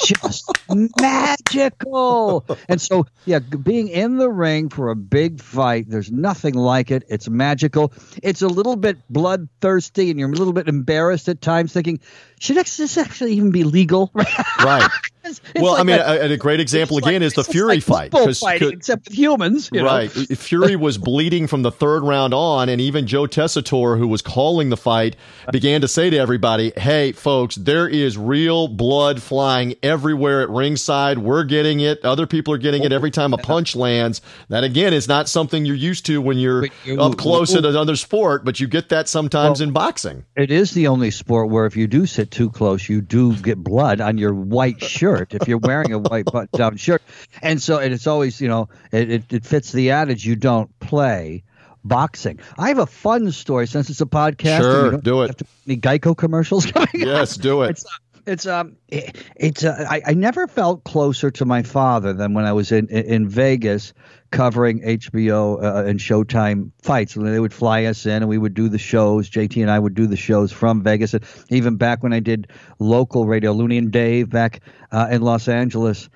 [0.06, 2.44] just magical.
[2.68, 7.04] And so, yeah, being in the ring for a big fight, there's nothing like it.
[7.08, 7.92] It's magical.
[8.22, 12.00] It's a little bit bloodthirsty, and you're a little bit embarrassed at times, thinking,
[12.38, 14.10] should this actually even be legal?
[14.62, 14.88] Right.
[15.22, 17.44] It's- it's well, I mean, a- a, a great example it's like- again is the
[17.44, 18.10] Fury like fight.
[18.10, 19.68] 'cause- fighting, 'cause- except with humans.
[19.72, 19.86] you know?
[19.86, 20.10] Right.
[20.10, 24.70] Fury was bleeding from the third round on, and even Joe Tessitore, who was calling
[24.70, 25.16] the fight,
[25.52, 31.18] began to say to everybody, Hey, folks, there is real blood flying everywhere at ringside.
[31.18, 32.04] We're getting it.
[32.04, 34.20] Other people are getting it every time a punch lands.
[34.48, 37.96] That, again, is not something you're used to when you're you- up close in another
[37.96, 40.24] sport, but you get that sometimes in boxing.
[40.36, 43.58] It is the only sport where if you do sit too close, you do get
[43.58, 47.02] blood on your white shirt if you're wearing a white button-down shirt.
[47.42, 50.70] And so and it's always, you know, it, it, it fits the adage you don't
[50.80, 51.42] play
[51.84, 52.38] boxing.
[52.58, 54.58] I have a fun story since it's a podcast.
[54.60, 55.28] Sure, do it.
[55.28, 56.88] have to- Any Geico commercials coming.
[56.94, 57.70] Yes, do it.
[57.70, 57.84] It's
[58.30, 62.44] it's um it, it's uh, I, I never felt closer to my father than when
[62.44, 63.92] I was in in, Vegas
[64.30, 67.16] covering HBO uh, and Showtime fights.
[67.16, 69.28] When they would fly us in and we would do the shows.
[69.28, 71.14] JT and I would do the shows from Vegas.
[71.14, 74.60] And even back when I did local radio, Looney and Dave back
[74.92, 76.08] uh, in Los Angeles.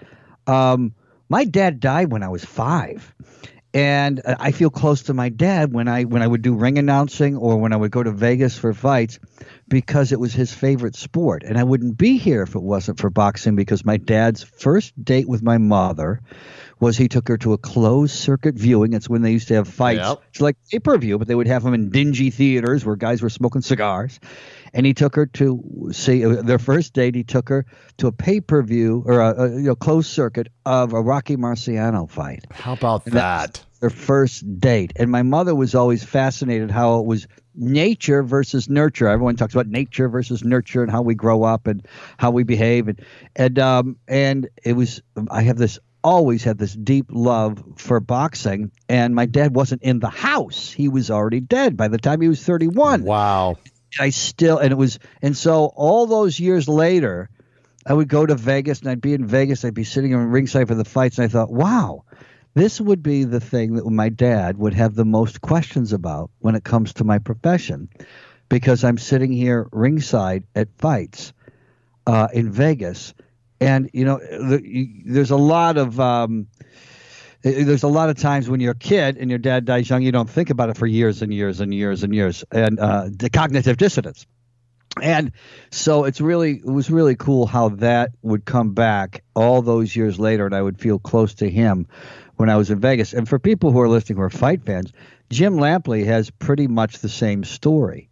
[0.46, 0.94] Um,
[1.28, 3.12] my dad died when I was five
[3.74, 6.78] and uh, I feel close to my dad when I when I would do ring
[6.78, 9.18] announcing or when I would go to Vegas for fights
[9.68, 13.10] because it was his favorite sport and I wouldn't be here if it wasn't for
[13.10, 16.20] boxing because my dad's first date with my mother
[16.80, 19.68] was he took her to a closed circuit viewing it's when they used to have
[19.68, 20.22] fights Yep.
[20.28, 23.62] it's like pay-per-view but they would have them in dingy theaters where guys were smoking
[23.62, 24.20] cigars
[24.74, 27.64] and he took her to see uh, their first date he took her
[27.98, 32.44] to a pay-per-view or a, a you know closed circuit of a Rocky Marciano fight
[32.50, 33.64] How about and that that?
[33.80, 34.94] their first date.
[34.96, 39.08] And my mother was always fascinated how it was nature versus nurture.
[39.08, 41.86] Everyone talks about nature versus nurture and how we grow up and
[42.18, 42.88] how we behave.
[42.88, 43.00] And
[43.36, 48.70] and um and it was I have this always had this deep love for boxing
[48.88, 50.70] and my dad wasn't in the house.
[50.70, 53.04] He was already dead by the time he was 31.
[53.04, 53.56] Wow.
[53.98, 57.30] I still and it was and so all those years later,
[57.86, 59.64] I would go to Vegas and I'd be in Vegas.
[59.64, 62.04] I'd be sitting on ringside for the fights, and I thought, wow,
[62.54, 66.54] this would be the thing that my dad would have the most questions about when
[66.54, 67.88] it comes to my profession,
[68.48, 71.32] because I'm sitting here ringside at fights
[72.06, 73.12] uh, in Vegas,
[73.60, 74.20] and you know,
[75.04, 75.98] there's a lot of.
[75.98, 76.46] Um,
[77.42, 80.12] there's a lot of times when you're a kid and your dad dies young, you
[80.12, 83.28] don't think about it for years and years and years and years, and uh, the
[83.28, 84.26] cognitive dissonance.
[85.02, 85.32] And
[85.70, 90.18] so it's really it was really cool how that would come back all those years
[90.18, 91.86] later, and I would feel close to him
[92.36, 93.12] when I was in Vegas.
[93.12, 94.92] And for people who are listening who are fight fans,
[95.30, 98.08] Jim Lampley has pretty much the same story.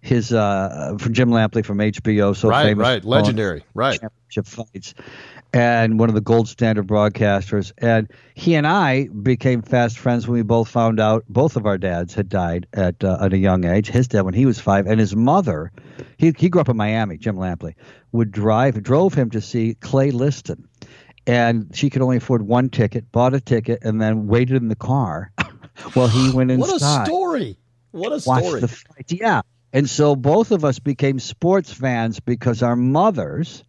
[0.00, 3.04] His uh, from Jim Lampley from HBO, so right, famous, right.
[3.04, 3.64] Legendary.
[3.74, 3.98] Right.
[3.98, 4.94] championship fights
[5.54, 10.34] and one of the gold standard broadcasters and he and i became fast friends when
[10.34, 13.64] we both found out both of our dads had died at, uh, at a young
[13.64, 15.70] age his dad when he was five and his mother
[16.18, 17.74] he, he grew up in miami jim lampley
[18.10, 20.68] would drive drove him to see clay liston
[21.26, 24.76] and she could only afford one ticket bought a ticket and then waited in the
[24.76, 25.32] car
[25.94, 27.58] while he went inside What a story.
[27.90, 28.60] What a story.
[28.60, 29.12] the fights.
[29.12, 29.42] Yeah.
[29.72, 33.64] And so both of us became sports fans because our mothers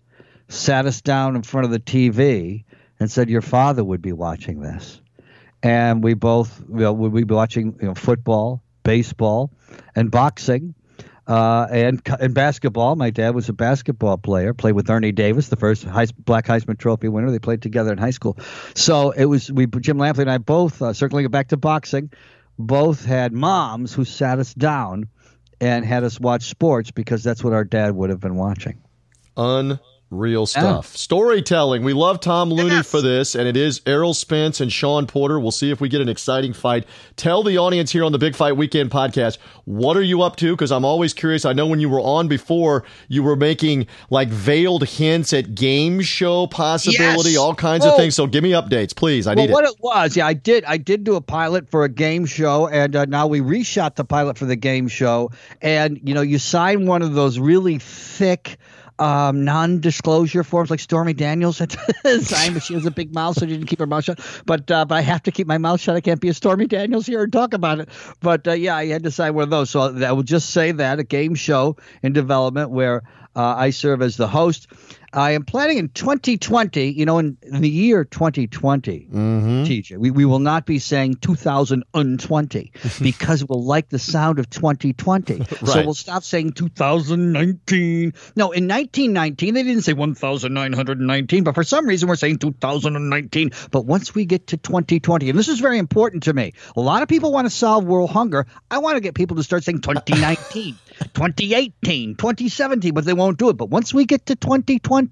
[0.48, 2.64] sat us down in front of the TV
[3.00, 5.02] and said, Your father would be watching this.
[5.64, 9.52] And we both you know, would be watching you know, football, baseball,
[9.96, 10.76] and boxing.
[11.28, 12.96] Uh, and and basketball.
[12.96, 14.54] My dad was a basketball player.
[14.54, 15.84] Played with Ernie Davis, the first
[16.24, 17.32] Black Heisman Trophy winner.
[17.32, 18.38] They played together in high school.
[18.76, 19.66] So it was we.
[19.66, 22.12] Jim Lampley and I both uh, circling it back to boxing.
[22.60, 25.08] Both had moms who sat us down
[25.60, 28.82] and had us watch sports because that's what our dad would have been watching.
[30.12, 30.96] Unreal stuff.
[30.96, 31.84] Storytelling.
[31.84, 35.40] We love Tom Looney for this, and it is Errol Spence and Shawn Porter.
[35.40, 36.86] We'll see if we get an exciting fight.
[37.16, 40.52] Tell the audience here on the Big Fight Weekend podcast, what are you up to?
[40.54, 41.44] Because I'm always curious.
[41.44, 46.02] I know when you were on before, you were making like veiled hints at game
[46.02, 47.40] show possibility, Yes.
[47.40, 47.90] all kinds Oh.
[47.90, 48.14] of things.
[48.16, 49.26] So give me updates, please.
[49.26, 49.72] I well, need what it.
[49.72, 50.64] it was, yeah, I did.
[50.66, 54.06] I did do a pilot for a game show, and uh, now we reshot the
[54.06, 55.32] pilot for the game show.
[55.64, 58.58] And you know, you sign one of those really thick
[59.00, 61.70] um, non-disclosure forms like Stormy Daniels had
[62.06, 64.20] to sign, but she was a big mouth, so she didn't keep her mouth shut.
[64.46, 65.96] But uh, but I have to keep my mouth shut.
[65.96, 67.90] I can't be a Stormy Daniels here and talk about it.
[68.22, 69.70] But uh, yeah, I had to sign one of those.
[69.70, 73.04] So I will just say that a game show in development where
[73.36, 74.68] uh, I serve as the host.
[75.16, 79.64] I am planning in 2020, you know, in, in the year 2020, Mm-hmm.
[79.64, 85.42] TJ, we, we will not be saying 2020 because we'll like the sound of 2020.
[85.66, 88.14] So we'll stop saying 2019.
[88.36, 93.52] No, in 1919, they didn't say 1919, but for some reason we're saying 2019.
[93.72, 97.02] But once we get to 2020, and this is very important to me, a lot
[97.04, 98.46] of people want to solve world hunger.
[98.70, 103.50] I want to get people to start saying 2019, 2018, 2017, but they won't do
[103.50, 103.54] it.
[103.54, 105.05] But once we get to 2020,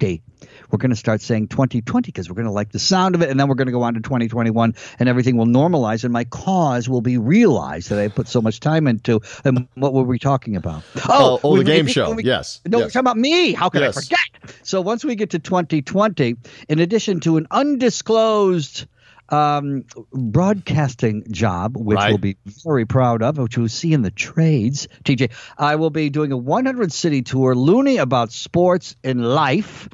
[0.69, 3.29] we're going to start saying 2020 because we're going to like the sound of it,
[3.29, 6.23] and then we're going to go on to 2021, and everything will normalize, and my
[6.25, 9.21] cause will be realized that I put so much time into.
[9.45, 10.83] And what were we talking about?
[10.97, 12.11] Oh, oh, oh the when we- game show.
[12.13, 12.85] we- Yes, No, yes.
[12.85, 13.53] we're talking about me.
[13.53, 13.97] How could Yes.
[13.97, 14.57] I forget?
[14.63, 16.35] So once we get to 2020,
[16.69, 18.85] in addition to an undisclosed
[19.29, 22.09] um, broadcasting job, which Right.
[22.09, 26.09] we'll be very proud of, which we'll see in the trades, TJ, I will be
[26.09, 29.89] doing a 100 city tour, loony about sports and life.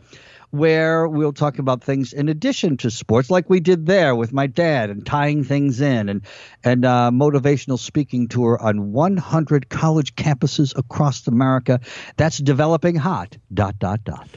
[0.51, 4.47] Where we'll talk about things in addition to sports, like we did there with my
[4.47, 6.23] dad, and tying things in, and
[6.63, 11.81] and uh, motivational speaking tour on 100 college campuses across America.
[12.17, 13.37] That's developing hot.
[13.53, 14.27] Dot dot dot.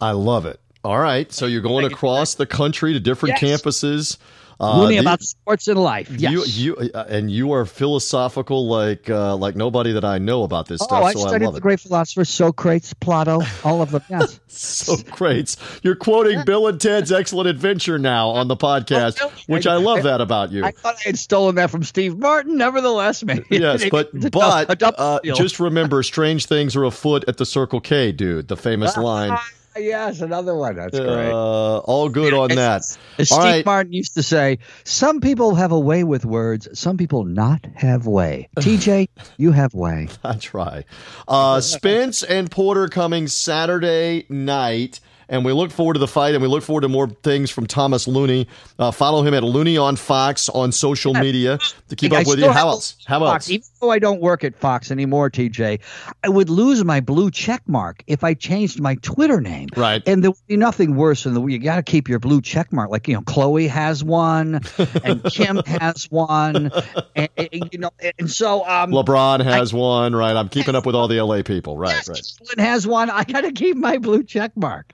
[0.00, 0.58] I love it.
[0.84, 3.62] All right, so you're going across the country to different Yes.
[3.62, 4.18] campuses.
[4.60, 6.08] Uh, Loony the- about sports and life.
[6.16, 6.56] Yes.
[6.56, 10.68] You, you, uh, and you are philosophical like uh, like nobody that I know about
[10.68, 11.02] this oh, stuff.
[11.02, 11.62] I so I studied love the it.
[11.62, 14.02] great philosophers, Socrates, Plato, all of them.
[14.08, 14.38] Yes.
[14.54, 15.56] So great.
[15.82, 19.54] You're quoting Bill and Ted's Excellent Adventure now on the podcast, Oh, no.
[19.56, 20.64] which I love that about you.
[20.64, 22.56] I thought I had stolen that from Steve Martin.
[22.56, 23.44] Nevertheless, maybe.
[23.50, 24.38] Yes, but It's a dou-
[24.78, 28.46] but uh, just remember, strange things are afoot at the Circle K, dude.
[28.46, 29.36] The famous line.
[29.76, 30.76] Yes, another one.
[30.76, 31.30] That's great.
[31.30, 32.82] Uh, all good on that.
[32.82, 33.66] As All Steve right.
[33.66, 38.06] Martin used to say, some people have a way with words, some people not have
[38.06, 38.48] way.
[38.56, 40.08] TJ, you have way.
[40.22, 40.84] I try.
[41.26, 45.00] Uh, Spence and Porter coming Saturday night.
[45.26, 47.66] And we look forward to the fight, and we look forward to more things from
[47.66, 48.46] Thomas Looney.
[48.78, 51.58] Uh, follow him at Looney on Fox on social media
[51.88, 52.50] to keep I up with you.
[52.50, 52.96] How else?
[53.06, 53.50] How Fox, else?
[53.50, 55.80] Even though I don't work at Fox anymore, TJ,
[56.22, 59.68] I would lose my blue check mark if I changed my Twitter name.
[59.76, 60.02] Right.
[60.06, 62.72] And there would be nothing worse than the you got to keep your blue check
[62.72, 62.90] mark.
[62.90, 64.60] Like you know, Chloe has one,
[65.04, 66.70] and Kim has one,
[67.14, 70.36] and, and, you know, and so um, LeBron has one, right?
[70.36, 72.02] I'm keeping up with all the LA people, right?
[72.06, 72.64] yes, Right.
[72.64, 73.10] Has one.
[73.10, 74.92] I got to keep my blue check mark.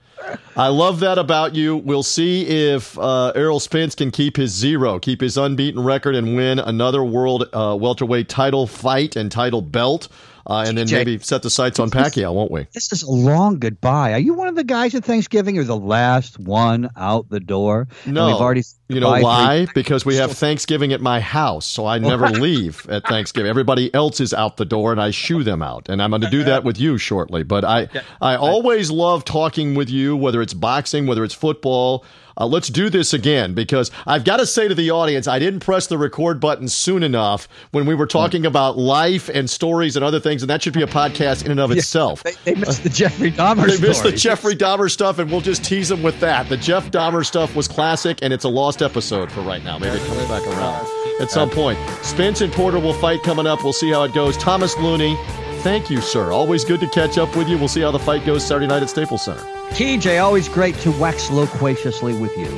[0.56, 1.76] I love that about you.
[1.76, 6.36] We'll see if uh, Errol Spence can keep his zero, keep his unbeaten record, and
[6.36, 10.08] win another world uh, welterweight title fight and title belt,
[10.46, 12.66] uh, and then maybe set the sights on Pacquiao, won't we?
[12.72, 14.12] This is a long goodbye.
[14.14, 15.54] Are you one of the guys at Thanksgiving?
[15.54, 17.88] You're the last one out the door.
[18.06, 18.26] No.
[18.26, 19.66] we've already You know why?
[19.66, 23.50] three- Because we have Thanksgiving at my house, so I never leave at Thanksgiving.
[23.50, 25.88] Everybody else is out the door, and I shoo them out.
[25.88, 27.42] And I'm going to do that with you shortly.
[27.42, 27.88] But I,
[28.20, 32.04] I always love talking with you, whether it's boxing, whether it's football.
[32.40, 35.60] Uh, let's do this again because I've got to say to the audience, I didn't
[35.60, 40.04] press the record button soon enough when we were talking about life and stories and
[40.04, 42.22] other things, and that should be a podcast in and of itself.
[42.22, 44.12] They, they missed the Jeffrey Dahmer They missed the.
[44.12, 46.48] Jeffrey Dahmer stuff, and we'll just tease them with that.
[46.48, 49.78] The Jeff Dahmer stuff was classic, and it's a lost episode for right now.
[49.78, 50.86] Maybe comes back around
[51.20, 51.78] at some point.
[52.02, 53.62] Spence and Porter will fight coming up.
[53.62, 54.36] We'll see how it goes.
[54.38, 55.16] Thomas Looney,
[55.62, 56.32] thank you, sir.
[56.32, 57.58] Always good to catch up with you.
[57.58, 59.59] We'll see how the fight goes Saturday night at Staples Center.
[59.70, 62.48] TJ, always great to wax loquaciously with you.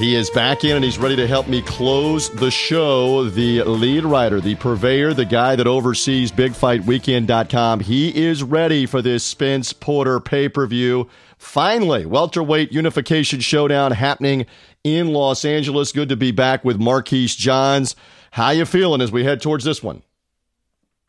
[0.00, 3.28] He is back in and he's ready to help me close the show.
[3.28, 7.80] The lead writer, the purveyor, the guy that oversees BigFightWeekend.com.
[7.80, 11.06] He is ready for this Spence Porter pay per view.
[11.36, 14.46] Finally, welterweight unification showdown happening
[14.84, 15.92] in Los Angeles.
[15.92, 17.94] Good to be back with Marquise Johns.
[18.30, 20.02] How you feeling as we head towards this one?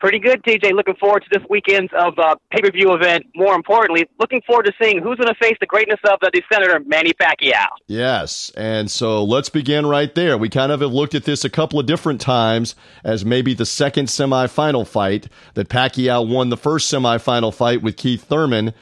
[0.02, 0.72] Pretty good, TJ.
[0.72, 3.24] Looking forward to this weekend's of uh, pay-per-view event.
[3.36, 6.42] More importantly, looking forward to seeing who's going to face the greatness of uh, the
[6.52, 7.66] Senator Manny Pacquiao.
[7.86, 8.50] Yes.
[8.56, 10.36] And so let's begin right there.
[10.36, 12.74] We kind of have looked at this a couple of different times
[13.04, 18.24] as maybe the second semifinal fight that Pacquiao won the first semifinal fight with Keith
[18.24, 18.74] Thurman.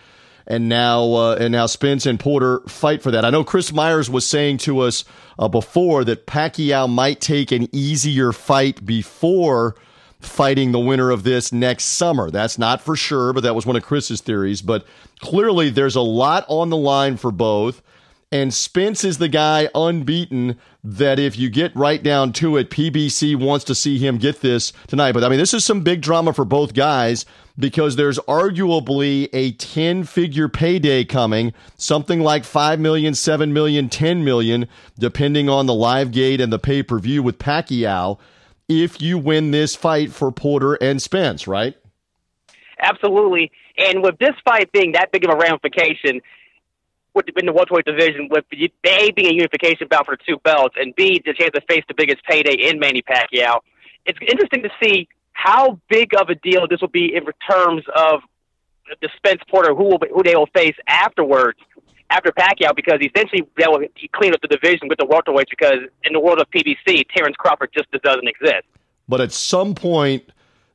[0.46, 3.26] And now, uh, and now Spence and Porter fight for that.
[3.26, 5.04] I know Chris Myers was saying to us
[5.38, 9.76] uh, before that Pacquiao might take an easier fight before
[10.20, 12.30] fighting the winner of this next summer.
[12.30, 14.62] That's not for sure, but that was one of Chris's theories.
[14.62, 14.86] But
[15.20, 17.82] clearly, there's a lot on the line for both.
[18.32, 23.34] And Spence is the guy unbeaten that if you get right down to it, PBC
[23.34, 25.12] wants to see him get this tonight.
[25.12, 27.26] But I mean, this is some big drama for both guys
[27.58, 34.24] because there's arguably a 10 figure payday coming, something like 5 million, 7 million, 10
[34.24, 38.18] million, depending on the live gate and the pay per view with Pacquiao,
[38.70, 41.76] if you win this fight for Porter and Spence, right?
[42.80, 43.50] Absolutely.
[43.76, 46.20] And with this fight being that big of a ramification,
[47.12, 50.94] with in the welterweight division, with A being a unification bout for two belts, and
[50.94, 53.58] B the chance to face the biggest payday in Manny Pacquiao,
[54.06, 58.20] it's interesting to see how big of a deal this will be in terms of
[59.02, 61.58] the Spence Porter who will who they will face afterwards
[62.10, 63.80] after Pacquiao because essentially they will
[64.12, 67.70] clean up the division with the welterweights because in the world of PBC, Terrence Crawford
[67.72, 68.66] just doesn't exist.
[69.08, 70.24] But at some point,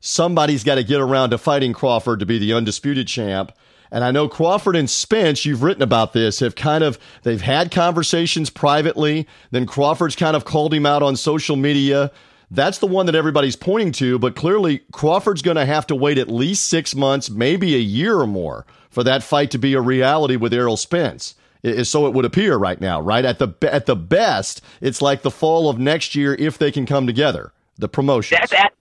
[0.00, 3.52] somebody's got to get around to fighting Crawford to be the undisputed champ.
[3.90, 7.70] And I know Crawford and Spence, you've written about this, have kind of they've had
[7.70, 9.28] conversations privately.
[9.52, 12.10] Then Crawford's kind of called him out on social media.
[12.50, 16.18] That's the one that everybody's pointing to, but clearly Crawford's going to have to wait
[16.18, 18.66] at least six months, maybe a year or more,
[18.96, 21.34] for that fight to be a reality with Errol Spence.
[21.62, 25.20] Is So it would appear right now, right at the at the best, it's like
[25.20, 27.52] the fall of next year if they can come together.
[27.76, 28.38] The promotion.
[28.40, 28.72] That's at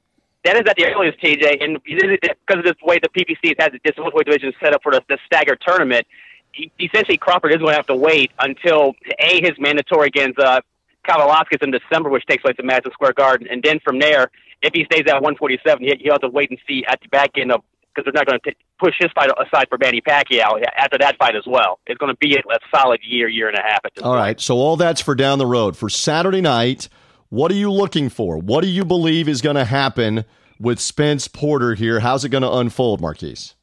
[0.46, 3.94] that is at the earliest, TJ, and because of this way the PBC has this
[3.98, 6.08] welterweight division set up for the, the staggered tournament,
[6.80, 10.62] essentially Crawford is going to have to wait until a his mandatory against uh,
[11.06, 14.32] Kavaliauskas in December, which takes place at Madison Square Garden, and then from there,
[14.62, 17.32] if he stays at 147, he, he'll have to wait and see at the back
[17.38, 17.62] end of
[17.96, 21.36] because they're not going to push his fight aside for Manny Pacquiao after that fight
[21.36, 21.80] as well.
[21.88, 22.42] It's going to be a
[22.76, 23.80] solid year, year and a half.
[23.86, 24.20] At this all point.
[24.20, 25.78] right, so all that's for down the road.
[25.78, 26.90] For Saturday night,
[27.30, 28.38] what are you looking for?
[28.38, 30.26] What do you believe is going to happen
[30.60, 32.00] with Spence Porter here?
[32.00, 33.56] How's it going to unfold, Marquise?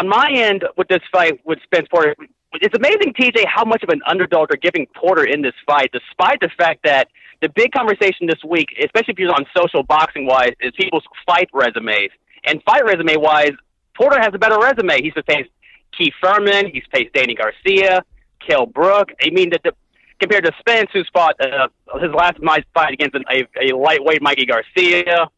[0.00, 2.16] On my end, with this fight with Spence Porter,
[2.54, 6.40] it's amazing, TJ, how much of an underdog they're giving Porter in this fight, despite
[6.40, 7.08] the fact that
[7.42, 11.48] the big conversation this week, especially if you're on social boxing wise, is people's fight
[11.52, 12.10] resumes.
[12.44, 13.52] And fight resume wise,
[13.96, 15.02] Porter has a better resume.
[15.02, 15.50] He's faced
[15.96, 18.02] Keith Thurman, he's faced Danny Garcia,
[18.46, 19.10] Kell Brook.
[19.22, 19.72] I mean, that the,
[20.20, 21.68] compared to Spence, who's fought uh,
[22.00, 22.38] his last
[22.74, 25.28] fight against a, a lightweight Mikey Garcia.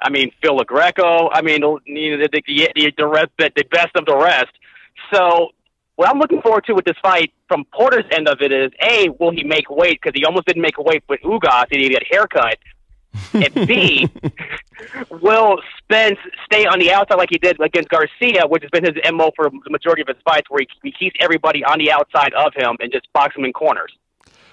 [0.00, 1.30] I mean, Phil Lo Greco.
[1.30, 4.52] I mean, you know, the, the, the, the, rest, the best of the rest.
[5.12, 5.50] So
[5.96, 9.08] what I'm looking forward to with this fight from Porter's end of it is A,
[9.18, 9.98] will he make weight?
[10.00, 12.58] Because he almost didn't make weight with Ugas he got haircut.
[13.32, 14.08] And B,
[15.10, 18.94] will Spence stay on the outside like he did against Garcia, which has been his
[19.12, 22.32] MO for the majority of his fights, where he, he keeps everybody on the outside
[22.34, 23.92] of him and just box him in corners?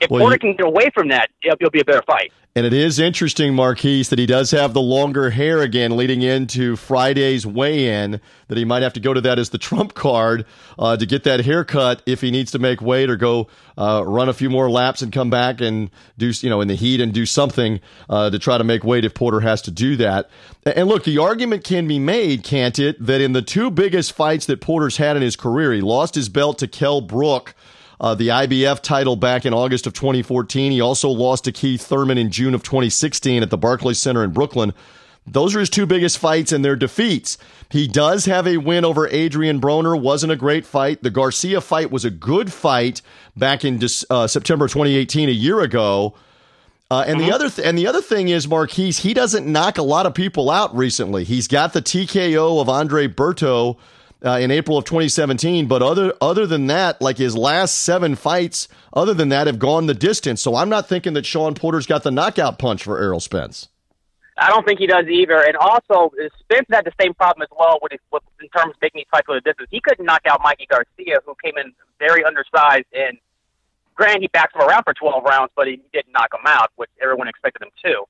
[0.03, 2.31] If well, Porter can get away from that, it'll, it'll be a better fight.
[2.55, 6.75] And it is interesting, Marquise, that he does have the longer hair again leading into
[6.75, 10.45] Friday's weigh in, that he might have to go to that as the trump card
[10.77, 14.29] uh, to get that haircut if he needs to make weight or go uh, run
[14.29, 15.89] a few more laps and come back and
[16.19, 19.03] do, you know, in the heat and do something uh, to try to make weight
[19.03, 20.29] if Porter has to do that.
[20.63, 24.45] And look, the argument can be made, can't it, that in the two biggest fights
[24.45, 27.55] that Porter's had in his career, he lost his belt to Kell Brook
[28.03, 30.73] uh, the IBF title back in August of 2014.
[30.73, 34.31] He also lost to Keith Thurman in June of 2016 at the Barclays Center in
[34.31, 34.73] Brooklyn.
[35.25, 37.37] Those are his two biggest fights and their defeats.
[37.69, 39.99] He does have a win over Adrian Broner.
[39.99, 41.01] Wasn't a great fight.
[41.01, 43.01] The Garcia fight was a good fight
[43.37, 46.13] back in uh, September 2018, a year ago.
[46.91, 47.29] Uh, and mm-hmm.
[47.29, 48.99] the other th- and the other thing is Marquise.
[48.99, 51.23] He doesn't knock a lot of people out recently.
[51.23, 53.77] He's got the TKO of Andre Berto
[54.23, 55.67] uh, in April of 2017.
[55.67, 59.87] But other other than that, like his last seven fights, other than that, have gone
[59.87, 60.41] the distance.
[60.41, 63.69] So I'm not thinking that Shawn Porter's got the knockout punch for Errol Spence.
[64.37, 65.43] I don't think he does either.
[65.45, 68.99] And also, Spence had the same problem as well with, with in terms of making
[68.99, 69.69] these fights go the distance.
[69.71, 72.85] He couldn't knock out Mikey Garcia, who came in very undersized.
[72.93, 73.17] And
[73.93, 76.89] granted, he backed him around for 12 rounds, but he didn't knock him out, which
[77.01, 78.05] everyone expected him to.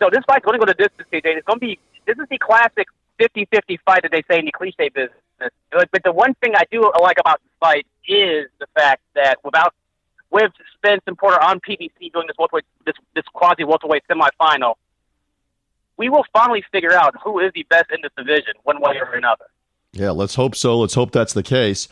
[0.00, 1.38] So this fight's going to go the distance, TJ.
[1.38, 2.88] It's going to be this is the classic
[3.20, 5.18] 50-50 fight that they say in the cliche business.
[5.70, 9.74] But the one thing I do like about this fight is the fact that without
[10.30, 14.74] with Spence and Porter on PBC doing this welterweight, this this quasi welterweight semifinal,
[15.96, 19.14] we will finally figure out who is the best in this division, one way or
[19.14, 19.46] another.
[19.92, 20.78] Yeah, let's hope so.
[20.78, 21.88] Let's hope that's the case.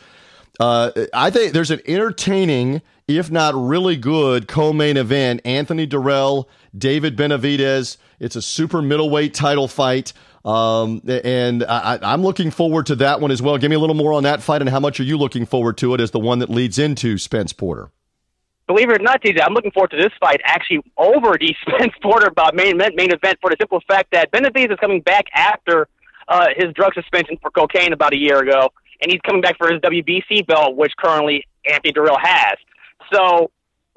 [0.59, 6.45] Uh, I think there's an entertaining, if not really good, co-main event: Anthony Dirrell,
[6.77, 7.97] David Benavidez.
[8.19, 10.13] It's a super middleweight title fight.
[10.45, 13.57] Um, and I, I'm looking forward to that one as well.
[13.57, 15.77] Give me a little more on that fight and how much are you looking forward
[15.79, 17.91] to it as the one that leads into Spence Porter?
[18.67, 21.93] Believe it or not, TJ, I'm looking forward to this fight actually over the Spence
[22.01, 25.87] Porter main main event for the simple fact that Benavidez is coming back after
[26.27, 28.69] uh, his drug suspension for cocaine about a year ago,
[29.01, 32.57] and he's coming back for his WBC belt, which currently Anthony Dirrell has.
[33.11, 33.49] So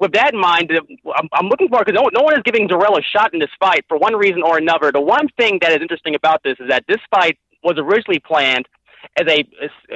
[0.03, 0.69] with that in mind,
[1.15, 3.49] I'm, I'm looking for because no, no one is giving Dirrell a shot in this
[3.57, 4.91] fight for one reason or another.
[4.91, 8.67] The one thing that is interesting about this is that this fight was originally planned
[9.15, 9.47] as a,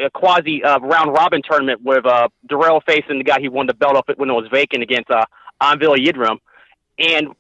[0.06, 3.74] a quasi uh, round robin tournament with uh, Dirrell facing the guy he won the
[3.74, 5.26] belt off when it was vacant against uh,
[5.62, 6.38] Avni Yildirim.
[6.98, 7.36] And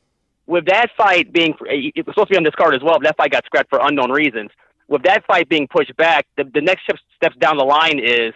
[0.45, 3.03] with that fight being, it was supposed to be on this card as well, but
[3.03, 4.51] that fight got scrapped for unknown reasons.
[4.89, 6.83] With that fight being pushed back, the, the next
[7.15, 8.33] steps down the line is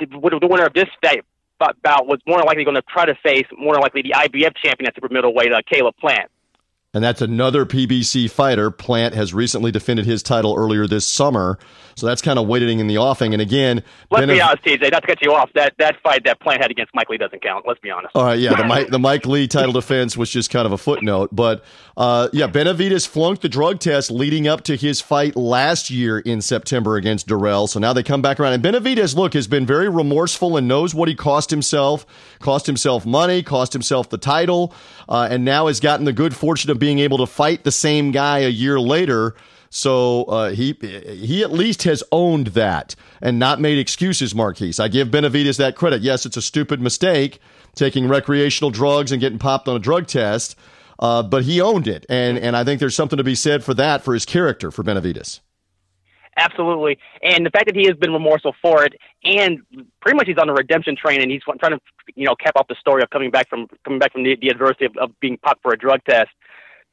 [0.00, 1.24] the winner of this fight
[1.82, 4.94] bout was more likely going to try to face more likely the IBF champion at
[4.94, 6.31] super middleweight, uh, Caleb Plant.
[6.94, 8.70] And that's another PBC fighter.
[8.70, 11.58] Plant has recently defended his title earlier this summer.
[11.94, 13.32] So that's kind of waiting in the offing.
[13.32, 15.50] And again, let's be honest, TJ, not to cut you off.
[15.54, 17.64] That that fight that Plant had against Mike Lee doesn't count.
[17.66, 18.14] Let's be honest.
[18.14, 20.78] All right, yeah, the Mike the Mike Lee title defense was just kind of a
[20.78, 21.30] footnote.
[21.32, 21.64] But
[21.96, 26.40] uh, yeah, Benavidez flunked the drug test leading up to his fight last year in
[26.40, 27.68] September against Dirrell.
[27.68, 28.54] So now they come back around.
[28.54, 32.06] And Benavidez, look, has been very remorseful and knows what he cost himself.
[32.40, 34.74] Cost himself money, cost himself the title,
[35.08, 38.10] uh, and now has gotten the good fortune of being able to fight the same
[38.10, 39.36] guy a year later.
[39.70, 44.80] So uh, he he at least has owned that and not made excuses, Marquise.
[44.80, 46.02] I give Benavidez that credit.
[46.02, 47.38] Yes, it's a stupid mistake
[47.76, 50.56] taking recreational drugs and getting popped on a drug test,
[50.98, 53.74] uh, but he owned it, and and I think there's something to be said for
[53.74, 55.38] that for his character for Benavidez.
[56.36, 59.60] Absolutely, and the fact that he has been remorseful for it, and
[60.00, 61.80] pretty much he's on a redemption train, and he's trying to
[62.16, 64.48] you know cap off the story of coming back from coming back from the, the
[64.48, 66.30] adversity of, of being popped for a drug test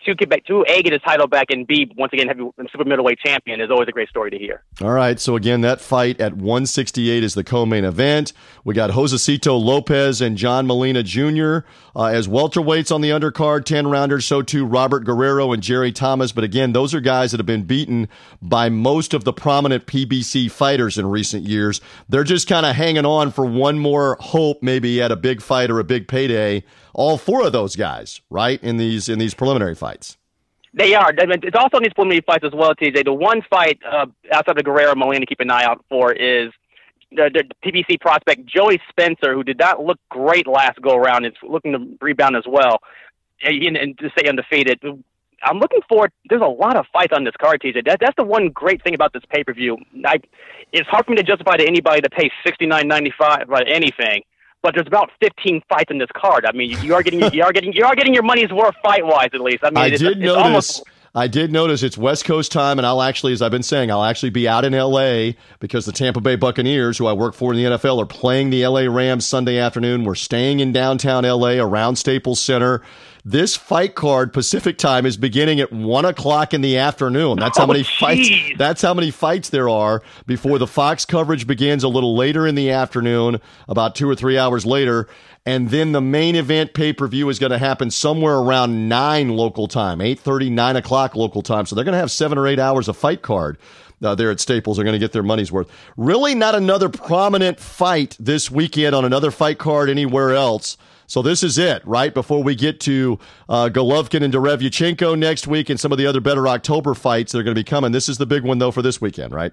[0.06, 2.86] to get back to A get his title back and B once again heavy super
[2.86, 4.64] middleweight champion is always a great story to hear.
[4.82, 8.34] All right, so again that fight at 168 is the co-main event.
[8.64, 11.60] We got Josesito Lopez and John Molina Jr.
[11.96, 14.26] Uh, as welterweights on the undercard, 10 rounders.
[14.26, 16.32] So too Robert Guerrero and Jerry Thomas.
[16.32, 18.08] But again, those are guys that have been beaten
[18.42, 21.82] by most of the prominent PBC fighters in recent years.
[22.08, 25.70] They're just kind of hanging on for one more hope, maybe at a big fight
[25.70, 26.64] or a big payday
[26.94, 30.18] all four of those guys, right, in these in these preliminary fights.
[30.74, 31.12] They are.
[31.18, 33.06] It's also in these preliminary fights as well, TJ.
[33.06, 36.52] The one fight uh, outside of Guerrero Molina to keep an eye out for is
[37.12, 41.26] the, the PBC prospect Joey Spencer, who did not look great last go around.
[41.26, 42.82] It's looking to rebound as well,
[43.42, 44.80] and, and to stay undefeated.
[45.42, 46.12] I'm looking forward.
[46.30, 47.86] There's a lot of fights on this card, TJ.
[47.86, 49.78] That, that's the one great thing about this pay per view.
[50.72, 53.68] It's hard for me to justify to anybody to pay sixty nine ninety five about
[53.68, 54.22] anything
[54.62, 56.46] but there's about 15 fights in this card.
[56.46, 59.06] I mean, you are getting you are getting you are getting your money's worth fight
[59.06, 59.60] wise at least.
[59.64, 60.44] I mean, I it's, did it's notice.
[60.44, 60.84] Almost,
[61.16, 64.04] I did notice it's West Coast time, and I'll actually, as I've been saying, I'll
[64.04, 67.58] actually be out in LA because the Tampa Bay Buccaneers, who I work for in
[67.58, 70.04] the NFL, are playing the LA Rams Sunday afternoon.
[70.04, 72.84] We're staying in downtown LA around Staples Center.
[73.26, 77.38] This fight card Pacific time is beginning at one o'clock in the afternoon.
[77.38, 78.30] That's how oh, many fights.
[78.58, 82.56] That's how many fights there are before the Fox coverage begins a little later in
[82.56, 85.08] the afternoon, about two or three hours later,
[85.46, 89.30] and then the main event pay per view is going to happen somewhere around nine
[89.30, 91.66] local time, 8.30, 9 o'clock local time.
[91.66, 93.58] So they're going to have seven or eight hours of fight card.
[94.02, 95.70] Uh, there at Staples are going to get their money's worth.
[95.98, 100.78] Really, not another prominent fight this weekend on another fight card anywhere else.
[101.10, 102.14] So this is it, right?
[102.14, 103.18] Before we get to
[103.50, 107.40] uh, Golovkin and Derevyanchenko next week and some of the other better October fights that
[107.40, 107.92] are going to be coming.
[107.92, 109.52] This is the big one, though, for this weekend, right?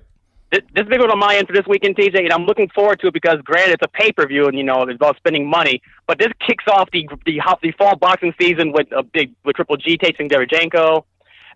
[0.53, 3.01] This, this big one on my end for this weekend, TJ, and I'm looking forward
[3.01, 5.49] to it because, granted, it's a pay per view, and you know it's about spending
[5.49, 5.81] money.
[6.07, 9.78] But this kicks off the the, the fall boxing season with a big with Triple
[9.78, 11.05] G tasting Derevyanchenko.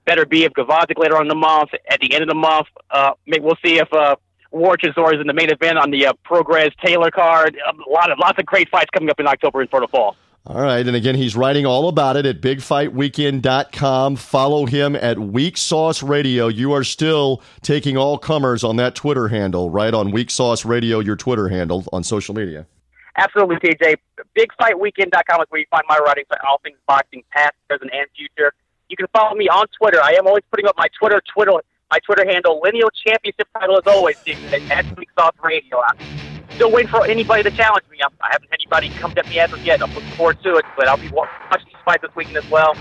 [0.06, 1.70] Beterbiev Gvozdyk later on in the month.
[1.90, 4.16] At the end of the month, uh, we'll see if uh,
[4.50, 7.56] War Chisora is in the main event on the uh, Prograis Taylor card.
[7.56, 10.16] A lot of lots of great fights coming up in October and for the fall.
[10.46, 10.86] All right.
[10.86, 14.16] And again, he's writing all about it at bigfightweekend.com.
[14.16, 16.48] Follow him at Weak Sauce Radio.
[16.48, 19.92] You are still taking all comers on that Twitter handle, right?
[19.92, 22.66] On Weak Sauce Radio, your Twitter handle on social media.
[23.16, 23.96] Absolutely, TJ.
[24.36, 28.54] Bigfightweekend.com is where you find my writings on all things boxing, past, present, and future.
[28.88, 30.02] You can follow me on Twitter.
[30.02, 31.52] I am always putting up my Twitter, Twitter,
[31.90, 34.16] my Twitter handle, Lineal Championship title as always,
[34.70, 35.82] at Weak Sauce Radio.
[35.82, 35.98] I'm
[36.52, 37.98] still waiting for anybody to challenge me.
[38.04, 39.82] I'm, I haven't had anybody come at me as of yet.
[39.82, 42.76] I'm looking forward to it, but I'll be watching these fights this weekend as well.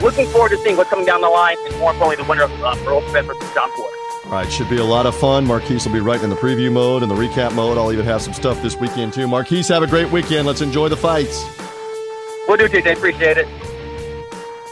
[0.00, 2.52] Looking forward to seeing what's coming down the line, and more importantly, the winner of
[2.62, 3.96] uh, Errol Spence versus John Porter.
[4.26, 5.44] All right, should be a lot of fun.
[5.44, 7.76] Marquise will be right in the preview mode and the recap mode.
[7.76, 9.26] I'll even have some stuff this weekend too.
[9.26, 10.46] Marquise, have a great weekend.
[10.46, 11.44] Let's enjoy the fights.
[12.46, 12.96] We'll do, TJ.
[12.96, 13.71] Appreciate it.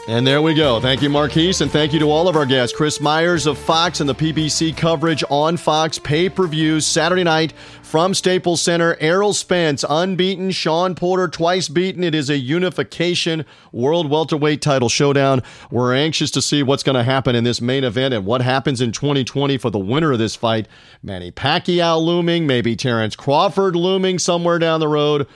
[0.07, 0.81] And there we go.
[0.81, 2.75] Thank you, Marquise, and thank you to all of our guests.
[2.75, 7.53] Chris Myers of Fox and the PBC coverage on Fox pay per views Saturday night
[7.83, 8.97] from Staples Center.
[8.99, 10.49] Errol Spence, unbeaten.
[10.49, 12.03] Shawn Porter, twice beaten.
[12.03, 15.43] It is a unification world welterweight title showdown.
[15.69, 18.81] We're anxious to see what's going to happen in this main event and what happens
[18.81, 20.67] in 2020 for the winner of this fight.
[21.03, 25.27] Manny Pacquiao looming, maybe Terrence Crawford looming somewhere down the road.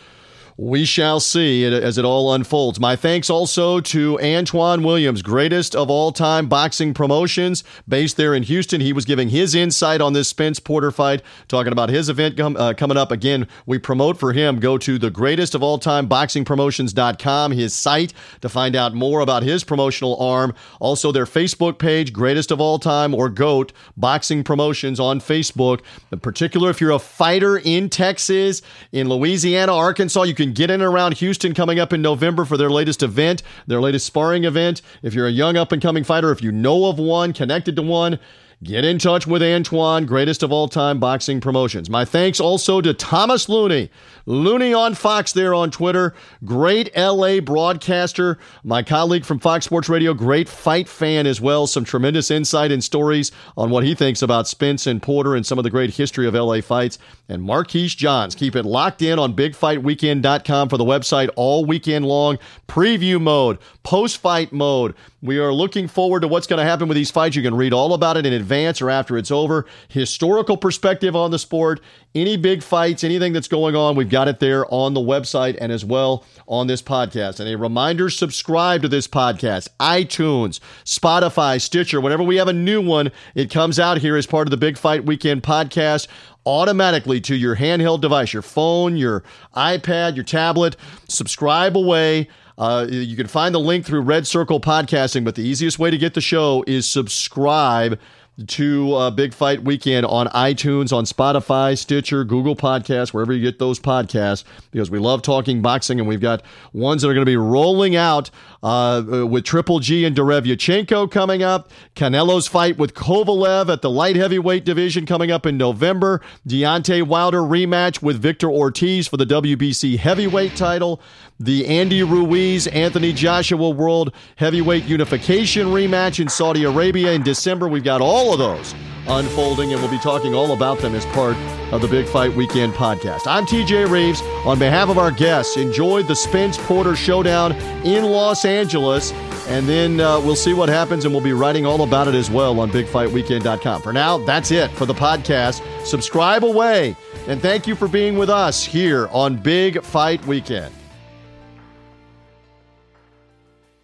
[0.58, 2.80] We shall see as it all unfolds.
[2.80, 8.44] My thanks also to Antoine Williams, greatest of all time boxing promotions, based there in
[8.44, 8.80] Houston.
[8.80, 12.56] He was giving his insight on this Spence Porter fight, talking about his event com-
[12.56, 13.12] uh, coming up.
[13.12, 14.62] Again, we promote for him.
[14.62, 19.44] Go to the greatest of all time boxingpromotions.com, his site, to find out more about
[19.44, 20.54] his promotional arm.
[20.80, 25.82] Also, their Facebook page, greatest of all time or GOAT Boxing Promotions on Facebook.
[26.14, 28.62] In particular, if you're a fighter in Texas,
[28.94, 32.70] in Louisiana, Arkansas, you can get in around Houston coming up in November for their
[32.70, 34.82] latest event, their latest sparring event.
[35.02, 37.82] If you're a young up and coming fighter, if you know of one, connected to
[37.82, 38.20] one,
[38.64, 41.90] Get in touch with Antoine, greatest of all time boxing promotions.
[41.90, 43.90] My thanks also to Thomas Looney,
[44.26, 46.16] Looney on Fox there on Twitter,
[46.46, 51.68] great LA broadcaster, my colleague from Fox Sports Radio, great fight fan as well.
[51.68, 55.60] Some tremendous insight and stories on what he thinks about Spence and Porter and some
[55.60, 56.98] of the great history of LA fights.
[57.28, 58.36] And Marquise Johns.
[58.36, 62.38] Keep it locked in on bigfightweekend.com for the website all weekend long.
[62.68, 64.94] Preview mode, post fight mode.
[65.24, 67.36] We are looking forward to what's going to happen with these fights.
[67.36, 69.66] You can read all about it in advance or after it's over.
[69.88, 71.82] Historical perspective on the sport,
[72.16, 75.72] any big fights, anything that's going on, we've got it there on the website and
[75.72, 77.40] as well on this podcast.
[77.40, 82.00] And a reminder subscribe to this podcast, iTunes, Spotify, Stitcher.
[82.00, 84.78] Whenever we have a new one, it comes out here as part of the Big
[84.78, 86.08] Fight Weekend podcast
[86.46, 89.24] automatically to your handheld device, your phone, your
[89.56, 90.78] iPad, your tablet.
[91.10, 92.30] Subscribe away.
[92.58, 95.98] Uh, you can find the link through Red Circle Podcasting, but the easiest way to
[95.98, 98.00] get the show is subscribe
[98.48, 103.60] to uh, Big Fight Weekend on iTunes, on Spotify, Stitcher, Google Podcasts, wherever you get
[103.60, 106.42] those podcasts, because we love talking boxing, and we've got
[106.74, 108.30] ones that are going to be rolling out
[108.62, 114.16] uh, with Triple G and Derevyanchenko coming up, Canelo's fight with Kovalev at the light
[114.16, 119.98] heavyweight division coming up in November, Deontay Wilder rematch with Victor Ortiz for the WBC
[119.98, 121.02] heavyweight title,
[121.40, 127.68] the Andy Ruiz Anthony Joshua World Heavyweight Unification rematch in Saudi Arabia in December.
[127.68, 128.74] We've got all of those
[129.08, 131.36] unfolding, and we'll be talking all about them as part
[131.72, 133.28] of the Big Fight Weekend podcast.
[133.28, 134.22] I'm TJ Reeves.
[134.46, 137.52] On behalf of our guests, enjoy the Spence Porter Showdown
[137.86, 139.12] in Los Angeles,
[139.48, 142.32] and then uh, we'll see what happens, and we'll be writing all about it as
[142.32, 143.82] well on BigFightWeekend.com.
[143.82, 145.62] For now, that's it for the podcast.
[145.86, 146.96] Subscribe away,
[147.28, 150.74] and thank you for being with us here on Big Fight Weekend.